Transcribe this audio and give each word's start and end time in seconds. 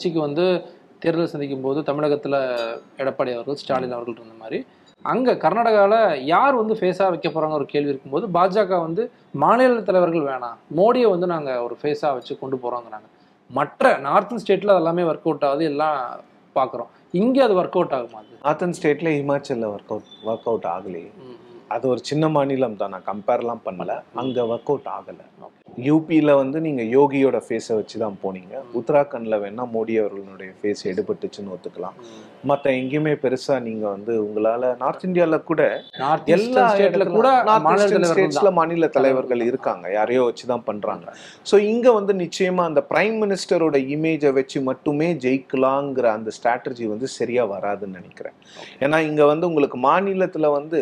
கட்சிக்கு 0.00 0.20
வந்து 0.28 0.44
தேர்தல் 1.02 1.30
சந்திக்கும் 1.30 1.64
போது 1.64 1.78
தமிழகத்துல 1.88 2.36
எடப்பாடி 3.02 3.30
அவர்கள் 3.34 3.58
ஸ்டாலின் 3.62 3.94
அவர்கள் 3.96 4.16
இருந்த 4.18 4.36
மாதிரி. 4.42 4.58
அங்க 5.04 5.34
கர்நாடகாவில் 5.42 6.22
யார் 6.30 6.54
வந்து 6.60 6.74
ஃபேஸாக 6.78 7.08
வைக்க 7.12 7.28
போறாங்க 7.34 7.56
ஒரு 7.58 7.66
கேள்வி 7.72 7.92
இருக்கும்போது 7.92 8.26
பாஜக 8.36 8.78
வந்து 8.84 9.02
மாநில 9.42 9.82
தலைவர்கள் 9.88 10.24
வேணாம். 10.30 10.56
மோடியை 10.78 11.08
வந்து 11.14 11.28
நாங்க 11.34 11.50
ஒரு 11.66 11.76
ஃபேஸாக 11.82 12.16
வச்சு 12.16 12.32
கொண்டு 12.42 12.58
போறோங்கிறாங்க. 12.62 13.08
மற்ற 13.58 13.92
நார்த்தன் 14.06 14.42
ஸ்டேட்ல 14.44 14.74
அதெல்லாமே 14.76 15.04
ஒர்க் 15.10 15.28
அவுட் 15.28 15.46
ஆகுது 15.50 15.66
எல்லாம் 15.72 16.00
பார்க்குறோம் 16.56 16.90
இங்கே 17.22 17.42
அது 17.46 17.54
ஒர்க் 17.60 17.78
அவுட் 17.78 17.94
ஆகுமா 17.98 18.20
அது? 18.22 18.34
நார்த்தன் 18.46 18.76
ஸ்டேட்ல 18.78 19.12
ஹிமாச்சல்ல 19.18 19.68
ஒர்க் 19.74 19.92
அவுட் 19.94 20.10
ஒர்க் 20.30 20.48
அவுட் 20.52 20.68
ஆகலையே. 20.74 21.10
அது 21.76 21.84
ஒரு 21.94 22.02
சின்ன 22.10 22.24
மாநிலம் 22.36 22.80
தான் 22.82 22.94
நான் 22.96 23.08
கம்பேர்லாம் 23.12 23.64
பண்ணல. 23.68 23.94
அங்க 24.22 24.46
ஒர்க் 24.52 24.72
அவுட் 24.72 24.90
ஆகல. 24.98 25.20
யூபியில் 25.88 26.32
வந்து 26.40 26.58
நீங்க 26.66 26.82
யோகியோட 26.96 27.38
ஃபேஸை 27.46 27.74
வச்சு 27.78 27.96
தான் 28.02 28.16
போனீங்க. 28.22 28.54
உத்தராகண்ட்ல 28.78 29.36
வேணா 29.42 29.64
மோடி 29.74 29.94
அவர்களுடைய 30.02 30.50
ஃபேஸ் 30.58 30.82
எடுபட்டுச்சுன்னு 30.92 31.54
ஒத்துக்கலாம். 31.56 31.96
மற்ற 32.50 32.66
எங்கேயுமே 32.80 33.12
பெருசா 33.22 33.54
நீங்க 33.66 33.84
வந்து 33.94 34.12
உங்களால 34.26 34.70
நார்த் 34.82 35.04
இந்தியால 35.08 35.38
கூட 35.50 35.62
எல்லா 36.36 36.62
ஸ்டேட்ல 36.74 37.04
கூட 37.16 37.28
ஸ்டேட்ஸ்ல. 38.10 38.50
மாநில 38.58 38.88
தலைவர்கள் 38.96 39.42
இருக்காங்க. 39.48 39.84
யாரையோ 39.96 40.22
வச்சு 40.28 40.44
தான் 40.52 40.64
பண்றாங்க. 40.68 41.06
ஸோ 41.50 41.58
இங்க 41.72 41.86
வந்து 41.98 42.14
நிச்சயமா 42.22 42.64
அந்த 42.70 42.82
பிரைம் 42.92 43.18
மினிஸ்டரோட 43.22 43.78
இமேஜை 43.96 44.32
வச்சு 44.38 44.60
மட்டுமே 44.70 45.08
ஜெயிக்கலாங்கிற 45.24 46.08
அந்த 46.18 46.32
ஸ்ட்ராட்டஜி 46.38 46.86
வந்து 46.94 47.08
சரியா 47.18 47.44
வராதுன்னு 47.54 47.98
நினைக்கிறேன். 48.00 48.36
ஏன்னா 48.84 49.00
இங்க 49.10 49.22
வந்து 49.32 49.48
உங்களுக்கு 49.50 49.80
மாநிலத்துல 49.88 50.52
வந்து 50.58 50.80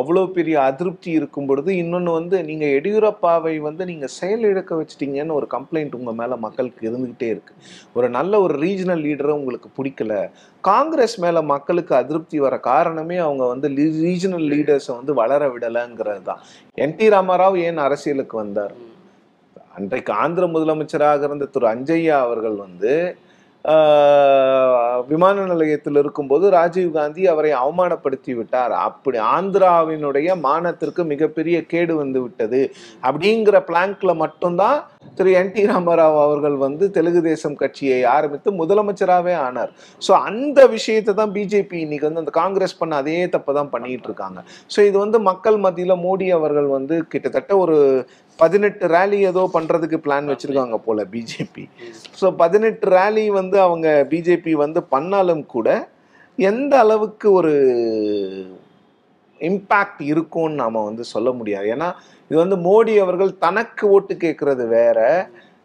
அவ்வளோ 0.00 0.24
பெரிய 0.36 0.56
அதிருப்தி 0.68 1.10
இருக்கும் 1.20 1.48
பொழுது 1.50 1.70
இன்னொன்று 1.82 2.12
வந்து 2.18 2.36
நீங்க 2.50 2.66
எடியூரப்பாவை 2.78 3.54
வந்து 3.68 3.82
நீங்க 3.92 4.06
செயல் 4.18 4.37
இழக்க 4.40 4.74
வச்சிட்டீங்கன்னு 4.74 5.32
ஒரு 5.32 5.46
கம்ப்ளைண்ட் 5.50 5.94
உங்க 5.94 6.12
மேல 6.12 6.36
மக்களுக்கு 6.36 6.90
இருந்துகிட்டே 6.90 7.22
இருக்கு. 7.22 7.54
ஒரு 7.94 8.08
நல்ல 8.08 8.40
ஒரு 8.40 8.58
ரீஜனல் 8.58 9.02
லீடரை 9.06 9.30
உங்களுக்கு 9.30 9.68
பிடிக்கல. 9.78 10.30
காங்கிரஸ் 10.60 11.20
மேல 11.20 11.42
மக்களுக்கு 11.42 11.94
அதிருப்தி 11.94 12.38
வர 12.38 12.58
காரணமே 12.58 13.16
அவங்க 13.16 13.46
வந்து 13.46 13.68
ரீஜனல் 13.68 14.46
லீடர்ஸை 14.52 14.94
வந்து 14.96 15.14
வளர 15.14 15.48
விடலைங்கிறது 15.48 16.22
தான். 16.22 16.38
என் 16.74 16.94
டி 16.96 17.08
ராமாராவ் 17.08 17.58
ஏன் 17.58 17.76
அரசியலுக்கு 17.76 18.36
வந்தார்? 18.36 18.96
அன்றைக்கு 19.74 20.12
ஆந்திர 20.12 20.46
முதலமைச்சராக 20.46 21.22
இருந்த 21.22 21.44
திரு 21.44 21.66
அஞ்சய்யா 21.68 22.18
அவர்கள் 22.18 22.54
வந்து 22.54 23.16
விமான 25.10 25.44
நிலையத்தில் 25.50 25.98
இருக்கும்போது 26.00 26.44
ராஜீவ் 26.56 26.90
காந்தி 26.96 27.22
அவரை 27.32 27.50
அவமானப்படுத்தி 27.62 28.32
விட்டார். 28.38 28.74
அப்படி 28.88 29.18
ஆந்திராவினுடைய 29.36 30.28
மானத்திற்கு 30.46 31.02
மிகப்பெரிய 31.12 31.56
கேடு 31.72 31.94
வந்து 32.02 32.20
விட்டது. 32.24 32.60
அப்படிங்கிற 33.08 33.56
பிளாங்க்ல 33.70 34.14
மட்டும்தான் 34.24 34.78
திரு 35.18 35.30
என் 35.40 35.52
டி 35.54 35.62
ராமராவ் 35.70 36.18
அவர்கள் 36.24 36.56
வந்து 36.66 36.84
தெலுங்கு 36.96 37.22
தேசம் 37.28 37.58
கட்சியை 37.62 38.00
ஆரம்பித்து 38.14 38.48
முதலமைச்சராகவே 38.60 39.34
ஆனார். 39.46 39.72
ஸோ 40.02 40.12
அந்த 40.28 40.66
விஷயத்தை 40.76 41.14
தான் 41.20 41.34
பிஜேபி 41.36 41.78
இன்னைக்கு 41.84 42.08
வந்து 42.08 42.24
அந்த 42.24 42.34
காங்கிரஸ் 42.40 42.78
பண்ண 42.80 42.96
அதே 43.02 43.18
தப்பை 43.34 43.54
தான் 43.58 43.72
பண்ணிட்டு 43.74 44.08
இருக்காங்க. 44.10 44.40
ஸோ 44.74 44.78
இது 44.88 44.96
வந்து 45.04 45.20
மக்கள் 45.30 45.58
மத்தியில் 45.66 46.02
மோடி 46.06 46.28
அவர்கள் 46.38 46.70
வந்து 46.76 46.96
கிட்டத்தட்ட 47.14 47.52
ஒரு 47.64 47.78
பதினெட்டு 48.38 48.86
ரேலி 48.88 49.18
ஏதோ 49.30 49.42
பண்றதுக்கு 49.54 49.98
பிளான் 50.04 50.30
வச்சிருக்காங்க 50.30 50.76
போல 50.86 51.04
பிஜேபி 51.12 51.64
ஸோ 52.20 52.26
பதினெட்டு 52.42 52.86
ரேலி 52.96 53.24
வந்து 53.40 53.56
அவங்க 53.60 53.88
பிஜேபி 54.12 54.52
வந்து 54.64 54.82
பண்ணாலும் 54.94 55.44
கூட 55.46 55.68
எந்த 56.38 56.72
அளவுக்கு 56.78 57.28
ஒரு 57.32 57.52
இம்பேக்ட் 59.40 60.00
இருக்கும்னு 60.12 60.60
நாம 60.62 60.82
வந்து 60.84 61.04
சொல்ல 61.14 61.28
முடியாது. 61.32 61.66
ஏன்னா 61.74 61.88
இது 62.30 62.36
வந்து 62.44 62.56
மோடி 62.68 62.94
அவர்கள் 63.04 63.38
தனக்கு 63.38 63.84
ஓட்டு 63.88 64.14
கேட்கறது 64.14 64.64
வேற. 64.68 64.98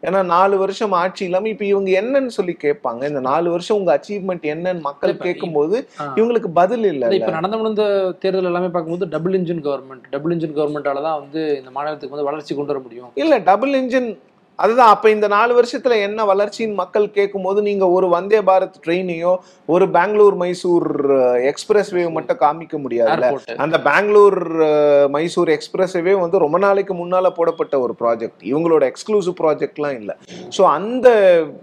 ஏன்னா 0.08 0.19
நாலு 0.34 0.56
வருஷம் 0.62 0.94
ஆட்சி 1.02 1.24
இல்லாம 1.25 1.50
இப்ப 1.52 1.66
இவங்க 1.66 1.90
என்னன்னு 2.00 2.31
சொல்லி 2.38 2.53
கேட்பாங்க. 2.64 3.02
இந்த 3.12 3.22
நாலு 3.30 3.47
வருஷம் 3.53 3.78
உங்க 3.80 3.91
அச்சீவ்மெண்ட் 3.97 4.46
என்னன்னு 4.53 4.86
மக்கள் 4.88 5.16
கேட்கும்போது. 5.25 5.75
இவங்களுக்கு 6.18 6.50
பதில் 6.59 6.86
இல்ல, 6.91 7.06
இல்ல 7.08 7.19
இப்ப 7.19 7.34
நடந்து 7.38 7.59
முடிந்த 7.62 7.86
தேர்தல் 8.24 8.50
எல்லாமே 8.52 8.69
பார்க்கும்போது 8.74 9.08
double 9.16 9.38
engine 9.40 9.64
government 9.68 10.12
double 10.16 10.34
engine 10.36 10.58
கவர்மெண்டால 10.59 11.03
தான் 11.08 11.19
வந்து 11.22 11.41
இந்த 11.62 11.72
மாநிலத்துக்கு 11.78 12.16
வந்து 12.16 12.30
வளர்ச்சி 12.30 12.53
கொண்டு 12.53 12.74
வர 12.74 12.81
முடியும். 12.86 13.12
இல்ல 13.24 13.38
டபுள் 13.50 13.75
இன்ஜின் 13.81 14.09
அதுதான். 14.59 14.91
அப்ப 14.91 15.08
இந்த 15.09 15.28
நாலு 15.30 15.52
வருஷத்துல 15.56 15.94
என்ன 16.03 16.25
வளர்ச்சின்னு 16.28 16.80
மக்கள் 16.80 17.06
கேட்கும்போது 17.16 17.59
நீங்க 17.64 17.86
ஒரு 17.94 18.08
வந்தே 18.12 18.40
பாரத் 18.47 18.78
ட்ரெயினையோ 18.84 19.31
ஒரு 19.69 19.86
பெங்களூர் 19.94 20.36
மைசூர் 20.40 20.88
எக்ஸ்பிரஸ் 21.50 21.91
வே 21.91 22.03
மட்டும் 22.14 22.40
காமிக்க 22.41 22.78
முடியாதுல்ல. 22.84 23.30
அந்த 23.59 23.78
பெங்களூர் 23.88 24.38
மைசூர் 25.09 25.52
எக்ஸ்பிரஸ்வே 25.53 26.14
வந்து 26.19 26.44
ரொம்ப 26.44 26.59
நாளைக்கு 26.59 26.96
முன்னால 26.96 27.31
போடப்பட்ட 27.36 27.75
ஒரு 27.81 27.96
ப்ராஜெக்ட். 28.00 28.44
இவங்களோட 28.50 28.84
எக்ஸ்க்ளூசிவ் 28.91 29.38
ப்ராஜெக்ட்லாம் 29.40 29.97
இல்லை. 30.00 30.16
ஸோ 30.52 30.64
அந்த 30.74 31.08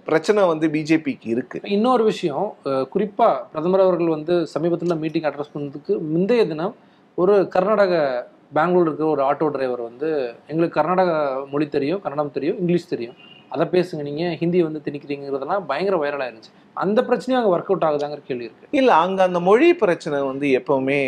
பிரச்சனை 0.07 0.45
வந்து 0.47 0.69
பிஜேபிக்கு 0.75 1.29
இருக்கு. 1.29 1.61
இன்னொரு 1.71 2.05
விஷயம் 2.05 2.47
அஹ், 2.67 2.87
குறிப்பா 2.93 3.31
பிரதமர் 3.53 3.81
அவர்கள் 3.81 4.15
வந்து 4.15 4.37
சமீபத்துல 4.55 4.97
மீட்டிங் 5.01 5.29
அட்ரஸ் 5.29 5.55
பண்ணதுக்கு 5.55 5.95
முந்தைய 6.11 6.45
தினம் 6.47 6.77
ஒரு 7.19 7.35
கர்நாடக 7.49 7.95
பெங்களூர் 8.53 8.87
இருக்கிற 8.87 9.09
ஒரு 9.09 9.23
ஆட்டோ 9.23 9.49
டிரைவர் 9.55 9.83
வந்து 9.89 10.09
எங்களுக்கு 10.47 10.79
கர்நாடக 10.79 11.13
மொழி 11.53 11.69
தெரியும் 11.69 12.01
கன்னடம் 12.05 12.35
தெரியும் 12.37 12.59
இங்கிலீஷ் 12.63 12.93
தெரியும். 12.95 13.19
அதை 13.55 13.65
பேசுங்க 13.75 14.03
நீங்க 14.09 14.25
ஹிந்தி 14.41 14.59
வந்து 14.63 14.81
திணிக்கிறீங்கிறதெல்லாம் 14.87 15.65
பயங்கர 15.71 15.97
வைரல் 16.03 16.25
ஆயிருச்சு 16.25 16.53
அந்த 16.77 16.99
பிரச்சனையும் 17.03 17.39
அங்கே 17.39 17.53
ஒர்க் 17.55 17.71
அவுட் 17.71 17.87
ஆகுதாங்கிற 17.89 18.21
கேள்வி 18.27 18.49
இருக்கு. 18.49 18.69
இல்ல 18.71 18.91
அங்க 19.05 19.21
அந்த 19.23 19.41
மொழி 19.41 19.69
பிரச்சனை 19.75 20.19
வந்து 20.23 20.49
எப்பவுமே 20.59 21.01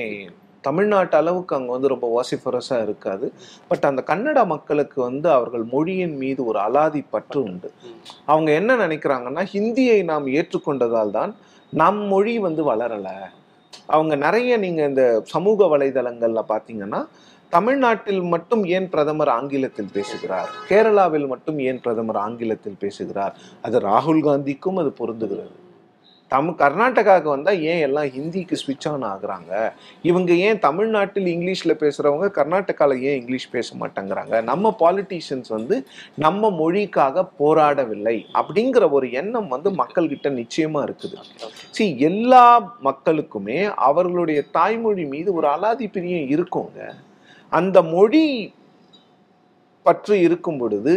தமிழ்நாட்டு 0.65 1.17
அளவுக்கு 1.17 1.57
அங்கே 1.57 1.73
வந்து 1.73 1.93
ரொம்ப 1.93 2.07
வாசிஃபரஸாக 2.17 2.83
இருக்காது. 2.83 3.27
பட் 3.69 3.85
அந்த 3.91 4.01
கன்னட 4.11 4.41
மக்களுக்கு 4.47 4.99
வந்து 5.03 5.29
அவர்கள் 5.31 5.65
மொழியின் 5.75 6.17
மீது 6.17 6.41
ஒரு 6.45 6.59
அலாதி 6.67 7.03
பற்று 7.11 7.43
உண்டு. 7.43 7.69
அவங்க 8.25 8.51
என்ன 8.53 8.77
நினைக்கிறாங்கன்னா 8.87 9.45
ஹிந்தியை 9.55 9.99
நாம் 10.05 10.27
ஏற்றுக்கொண்டதால் 10.39 11.15
தான் 11.19 11.33
நம் 11.73 12.03
மொழி 12.07 12.39
வந்து 12.39 12.65
வளரலை. 12.71 13.17
அவங்க 13.87 14.17
நிறைய 14.17 14.57
நீங்க 14.57 14.85
இந்த 14.85 15.23
சமூக 15.25 15.79
வலைதளங்கள்ல 15.79 16.43
பாத்தீங்கன்னா 16.49 17.07
தமிழ்நாட்டில் 17.49 18.23
மட்டும் 18.23 18.65
ஏன் 18.65 18.89
பிரதமர் 18.89 19.29
ஆங்கிலத்தில் 19.29 19.89
பேசுகிறார்? 19.93 20.51
கேரளாவில் 20.69 21.27
மட்டும் 21.27 21.59
ஏன் 21.59 21.81
பிரதமர் 21.81 22.17
ஆங்கிலத்தில் 22.17 22.77
பேசுகிறார்? 22.79 23.35
அது 23.63 23.81
ராகுல் 23.81 24.23
காந்திக்கும் 24.23 24.77
அது 24.77 24.93
பொருந்துகிறது. 24.99 25.61
தம் 26.33 26.51
கர்நாடகாவுக்கு 26.61 27.31
வந்தால் 27.35 27.61
ஏன் 27.71 27.81
எல்லாம் 27.87 28.09
ஹிந்திக்கு 28.17 28.57
ஸ்விட்ச் 28.61 28.87
ஆன் 28.91 29.05
ஆகுறாங்க? 29.11 29.53
இவங்க 30.11 30.33
ஏன் 30.47 30.61
தமிழ்நாட்டில் 30.67 31.29
இங்கிலீஷில் 31.35 31.81
பேசுகிறவங்க 31.83 32.29
கர்நாடகாவில் 32.39 33.03
ஏன் 33.09 33.19
இங்கிலீஷ் 33.21 33.47
பேச 33.55 33.77
மாட்டேங்கிறாங்க? 33.81 34.35
நம்ம 34.51 34.75
பாலிட்டிஷியன்ஸ் 34.83 35.51
வந்து 35.57 35.77
நம்ம 36.25 36.51
மொழிக்காக 36.61 37.25
போராடவில்லை 37.41 38.17
அப்படிங்கிற 38.41 38.91
ஒரு 38.99 39.09
எண்ணம் 39.21 39.49
வந்து 39.49 39.71
மக்கள்கிட்ட 39.83 40.31
நிச்சயமாக 40.41 40.87
இருக்குது. 40.89 41.19
சரி 41.77 41.91
எல்லா 42.11 42.47
மக்களுக்குமே 42.89 43.61
அவர்களுடைய 43.89 44.41
தாய்மொழி 44.59 45.07
மீது 45.15 45.31
ஒரு 45.39 45.49
அலாதி 45.55 45.89
பிரியம் 45.97 46.29
இருக்குங்க. 46.35 46.81
அந்த 47.53 47.79
மொழி 47.95 48.25
பற்று 49.87 50.17
இருக்கும் 50.27 50.59
பொழுது 50.59 50.93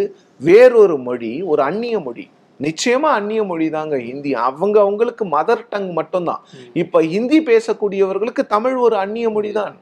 வேறொரு 0.47 0.97
மொழி 1.05 1.33
ஒரு 1.51 1.61
அந்நிய 1.69 1.99
மொழி 2.07 2.25
நிச்சயமா 2.59 3.09
அந்நிய 3.17 3.43
மொழி 3.43 3.69
தாங்க 3.69 3.95
ஹிந்தி. 3.99 4.31
அவங்க 4.35 4.79
அவங்களுக்கு 4.79 5.25
மதர் 5.25 5.67
டங் 5.69 5.89
மட்டும்தான். 5.93 6.43
இப்ப 6.73 7.01
ஹிந்தி 7.13 7.39
பேசக்கூடியவர்களுக்கு 7.49 8.45
தமிழ் 8.55 8.77
ஒரு 8.85 8.95
அந்நிய 8.95 9.29
மொழி 9.29 9.51
தான். 9.51 9.75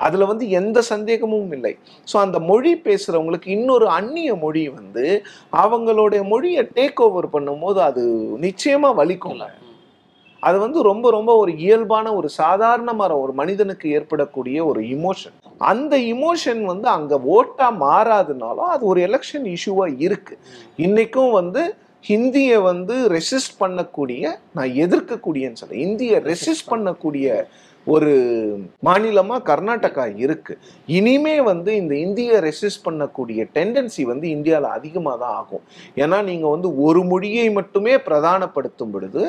அதுல 0.00 0.24
வந்து 0.30 0.44
எந்த 0.50 0.78
சந்தேகமும் 0.92 1.52
இல்லை. 1.56 1.74
ஸோ 2.12 2.16
அந்த 2.22 2.38
மொழி 2.38 2.72
பேசுறவங்களுக்கு 2.86 3.48
இன்னொரு 3.56 3.86
அந்நிய 3.98 4.30
மொழி 4.34 4.64
வந்து 4.68 5.04
அவங்களுடைய 5.64 6.22
மொழியை 6.32 6.62
டேக் 6.78 7.02
ஓவர் 7.06 7.28
பண்ணும்போது 7.34 7.80
அது 7.80 8.02
நிச்சயமா 8.46 8.90
வலிக்கும்ல 9.00 9.46
அது 10.42 10.58
வந்து 10.58 10.78
ரொம்ப 10.82 11.10
ரொம்ப 11.10 11.30
ஒரு 11.42 11.52
இயல்பான 11.64 12.06
ஒரு 12.14 12.28
சாதாரணமான 12.40 13.12
ஒரு 13.16 13.32
மனிதனுக்கு 13.32 13.86
ஏற்படக்கூடிய 13.98 14.58
ஒரு 14.70 14.80
இமோஷன் 14.96 15.36
அந்த 15.58 15.96
இமோஷன் 16.14 16.60
வந்து 16.64 16.88
அங்க 16.88 17.14
ஓட்டா 17.36 17.68
மாறாதுனாலும் 17.84 18.72
அது 18.74 18.84
ஒரு 18.86 19.00
எலெக்ஷன் 19.08 19.46
இஷ்யூவா 19.54 19.86
இருக்கு. 20.06 20.34
இன்னைக்கும் 20.86 21.32
வந்து 21.40 21.62
ஹிந்தியை 22.08 22.56
வந்து 22.62 22.94
ரெசிஸ்ட் 23.08 23.54
பண்ணக்கூடிய 23.60 24.22
நான் 24.52 24.72
எதிர்க்கக்கூடியன்னு 24.76 25.54
சொல்ல 25.54 25.76
இந்தியை 25.76 26.18
ரெசிஸ்ட் 26.22 26.70
பண்ணக்கூடிய 26.70 27.26
ஒரு 27.92 28.12
மாநிலமாக 28.86 29.44
கர்நாடகா 29.48 30.04
இருக்கு. 30.24 30.54
இனிமே 30.98 31.34
வந்து 31.48 31.70
இந்த 31.80 31.94
இந்தியை 32.04 32.36
ரெசிஸ்ட் 32.46 32.84
பண்ணக்கூடிய 32.86 33.40
டெண்டன்சி 33.56 34.02
வந்து 34.10 34.26
இந்தியாவில் 34.36 34.68
அதிகமாக 34.76 35.16
தான் 35.22 35.34
ஆகும். 35.40 35.64
ஏன்னா 36.02 36.18
நீங்கள் 36.30 36.54
வந்து 36.54 36.68
ஒரு 36.86 37.00
மொழியை 37.10 37.46
மட்டுமே 37.58 37.94
பிரதானப்படுத்தும் 38.08 38.94
பொழுது 38.94 39.22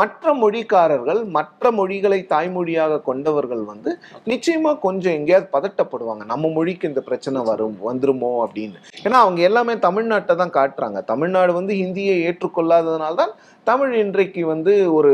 மற்ற 0.00 0.34
மொழிக்காரர்கள் 0.42 1.20
மற்ற 1.36 1.72
மொழிகளை 1.80 2.20
தாய்மொழியாக 2.32 3.00
கொண்டவர்கள் 3.10 3.64
வந்து 3.72 3.92
நிச்சயமாக 4.32 4.82
கொஞ்சம் 4.86 5.16
எங்கேயாவது 5.18 5.48
பதட்டப்படுவாங்க. 5.56 6.24
நம்ம 6.32 6.50
மொழிக்கு 6.58 6.90
இந்த 6.92 7.02
பிரச்சனை 7.10 7.40
வரும் 7.50 7.78
வந்துருமோ 7.88 8.32
அப்படின்னு. 8.46 8.78
ஏன்னா 9.04 9.18
அவங்க 9.24 9.40
எல்லாமே 9.50 9.76
தமிழ்நாட்டை 9.86 10.36
தான் 10.42 10.56
காட்டுறாங்க. 10.58 11.00
தமிழ்நாடு 11.12 11.52
வந்து 11.60 11.74
ஹிந்தியை 11.82 12.16
ஏற்றுக்கொள்ளாததுனால 12.28 13.14
தான் 13.22 13.34
தமிழ் 13.64 13.94
இன்றைக்கு 13.94 14.46
வந்து 14.46 14.94
ஒரு 14.94 15.12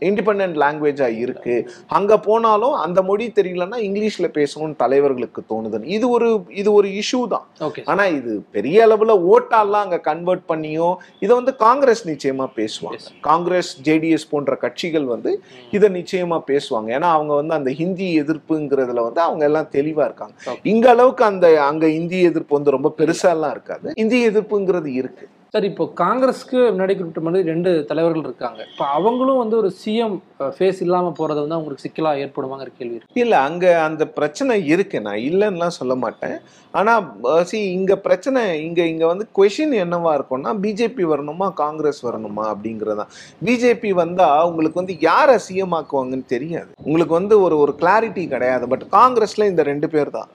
இண்டிபெண்ட் 0.00 0.58
லாங்குவேஜா 0.62 1.18
இருக்கு. 1.18 1.70
அங்க 1.86 2.18
போனாலும் 2.18 2.72
அந்த 2.72 3.02
மொழி 3.02 3.32
தெரியலன்னா 3.34 3.78
இங்கிலீஷ்ல 3.86 4.26
பேசணும்னு 4.38 4.76
தலைவர்களுக்கு 4.78 5.40
தோணுது 5.48 5.84
இது 5.84 6.08
ஒரு 6.08 6.44
இது 6.48 6.72
ஒரு 6.72 6.88
இஷ்யூ 6.88 7.26
தான். 7.26 7.46
ஓகே. 7.60 7.82
ஆனா 7.84 8.04
இது 8.04 8.44
பெரிய 8.50 8.86
அளவுல 8.86 9.34
ஓட்டாலாம் 9.34 9.84
அங்க 9.86 9.98
கன்வெர்ட் 9.98 10.42
பண்ணியும் 10.48 10.96
இதை 11.18 11.36
வந்து 11.36 11.56
காங்கிரஸ் 11.56 12.08
நிச்சயமா 12.08 12.48
பேசுவாங்க. 12.56 13.20
காங்கிரஸ் 13.20 13.82
ஜேடிஎஸ் 13.82 14.30
போன்ற 14.30 14.56
கட்சிகள் 14.56 15.04
வந்து 15.04 15.42
இதை 15.70 15.90
நிச்சயமா 15.90 16.42
பேசுவாங்க. 16.46 16.88
ஏன்னா 16.88 17.10
அவங்க 17.16 17.34
வந்து 17.34 17.54
அந்த 17.54 17.70
ஹிந்தி 17.70 18.20
எதிர்ப்புங்கிறதுல 18.20 19.02
வந்து 19.02 19.20
அவங்க 19.20 19.44
எல்லாம் 19.44 19.68
தெளிவா 19.72 20.04
இருக்காங்க. 20.04 20.34
இங்க 20.62 20.90
அளவுக்கு 20.90 21.24
அந்த 21.24 21.64
அங்க 21.64 21.88
இந்தி 21.88 22.22
எதிர்ப்பு 22.22 22.54
வந்து 22.54 22.70
ரொம்ப 22.70 22.94
பெருசா 22.98 23.28
எல்லாம் 23.28 23.50
இருக்காது. 23.50 23.92
இந்தி 23.94 24.28
எதிர்ப்புங்கிறது 24.28 24.86
இருக்கு. 24.86 25.28
சார் 25.52 25.66
இப்போ 25.68 25.84
காங்கிரஸ்க்கு 26.00 26.58
முன்னாடி 26.72 26.94
குறிப்பிட்ட 26.94 27.20
மாதிரி 27.26 27.48
ரெண்டு 27.50 27.70
தலைவர்கள் 27.90 28.24
இருக்காங்க. 28.26 28.60
இப்போ 28.72 28.84
அவங்களும் 28.96 29.38
வந்து 29.42 29.56
ஒரு 29.60 29.68
சிஎம் 29.82 30.16
ஃபேஸ் 30.56 30.80
இல்லாமல் 30.86 31.14
போகிறது 31.18 31.40
வந்து 31.44 31.56
அவங்களுக்கு 31.56 31.84
சிக்கலாக 31.84 32.22
ஏற்படுவாங்கிற 32.24 32.70
கேள்வி 32.78 32.96
இருக்கு. 32.96 33.20
இல்லை 33.22 33.38
அங்கே 33.48 33.70
அந்த 33.86 34.06
பிரச்சனை 34.18 34.54
இருக்கு. 34.74 35.00
நான் 35.06 35.24
இல்லைன்னுலாம் 35.28 35.76
சொல்ல 35.78 35.94
மாட்டேன். 36.02 36.36
ஆனால் 36.78 37.44
சி 37.50 37.58
இங்கே 37.78 37.96
பிரச்சனை 38.06 38.42
இங்கே 38.66 38.86
இங்கே 38.92 39.06
வந்து 39.12 39.26
கொஷின் 39.38 39.74
என்னவா 39.84 40.12
இருக்கும்னா 40.18 40.52
பிஜேபி 40.64 41.06
வரணுமா 41.12 41.48
காங்கிரஸ் 41.62 42.02
வரணுமா 42.08 42.44
அப்படிங்கறதான் 42.52 43.12
பிஜேபி 43.48 43.92
வந்தால் 44.02 44.46
உங்களுக்கு 44.50 44.82
வந்து 44.82 44.96
யாரை 45.08 45.38
சிஎம் 45.48 45.76
ஆக்குவாங்கன்னு 45.78 46.32
தெரியாது. 46.34 46.70
உங்களுக்கு 46.88 47.14
வந்து 47.20 47.36
ஒரு 47.46 47.58
ஒரு 47.64 47.74
கிளாரிட்டி 47.82 48.24
கிடையாது. 48.34 48.66
பட் 48.74 48.86
காங்கிரஸில் 48.98 49.50
இந்த 49.52 49.64
ரெண்டு 49.72 49.88
பேர் 49.96 50.16
தான். 50.18 50.30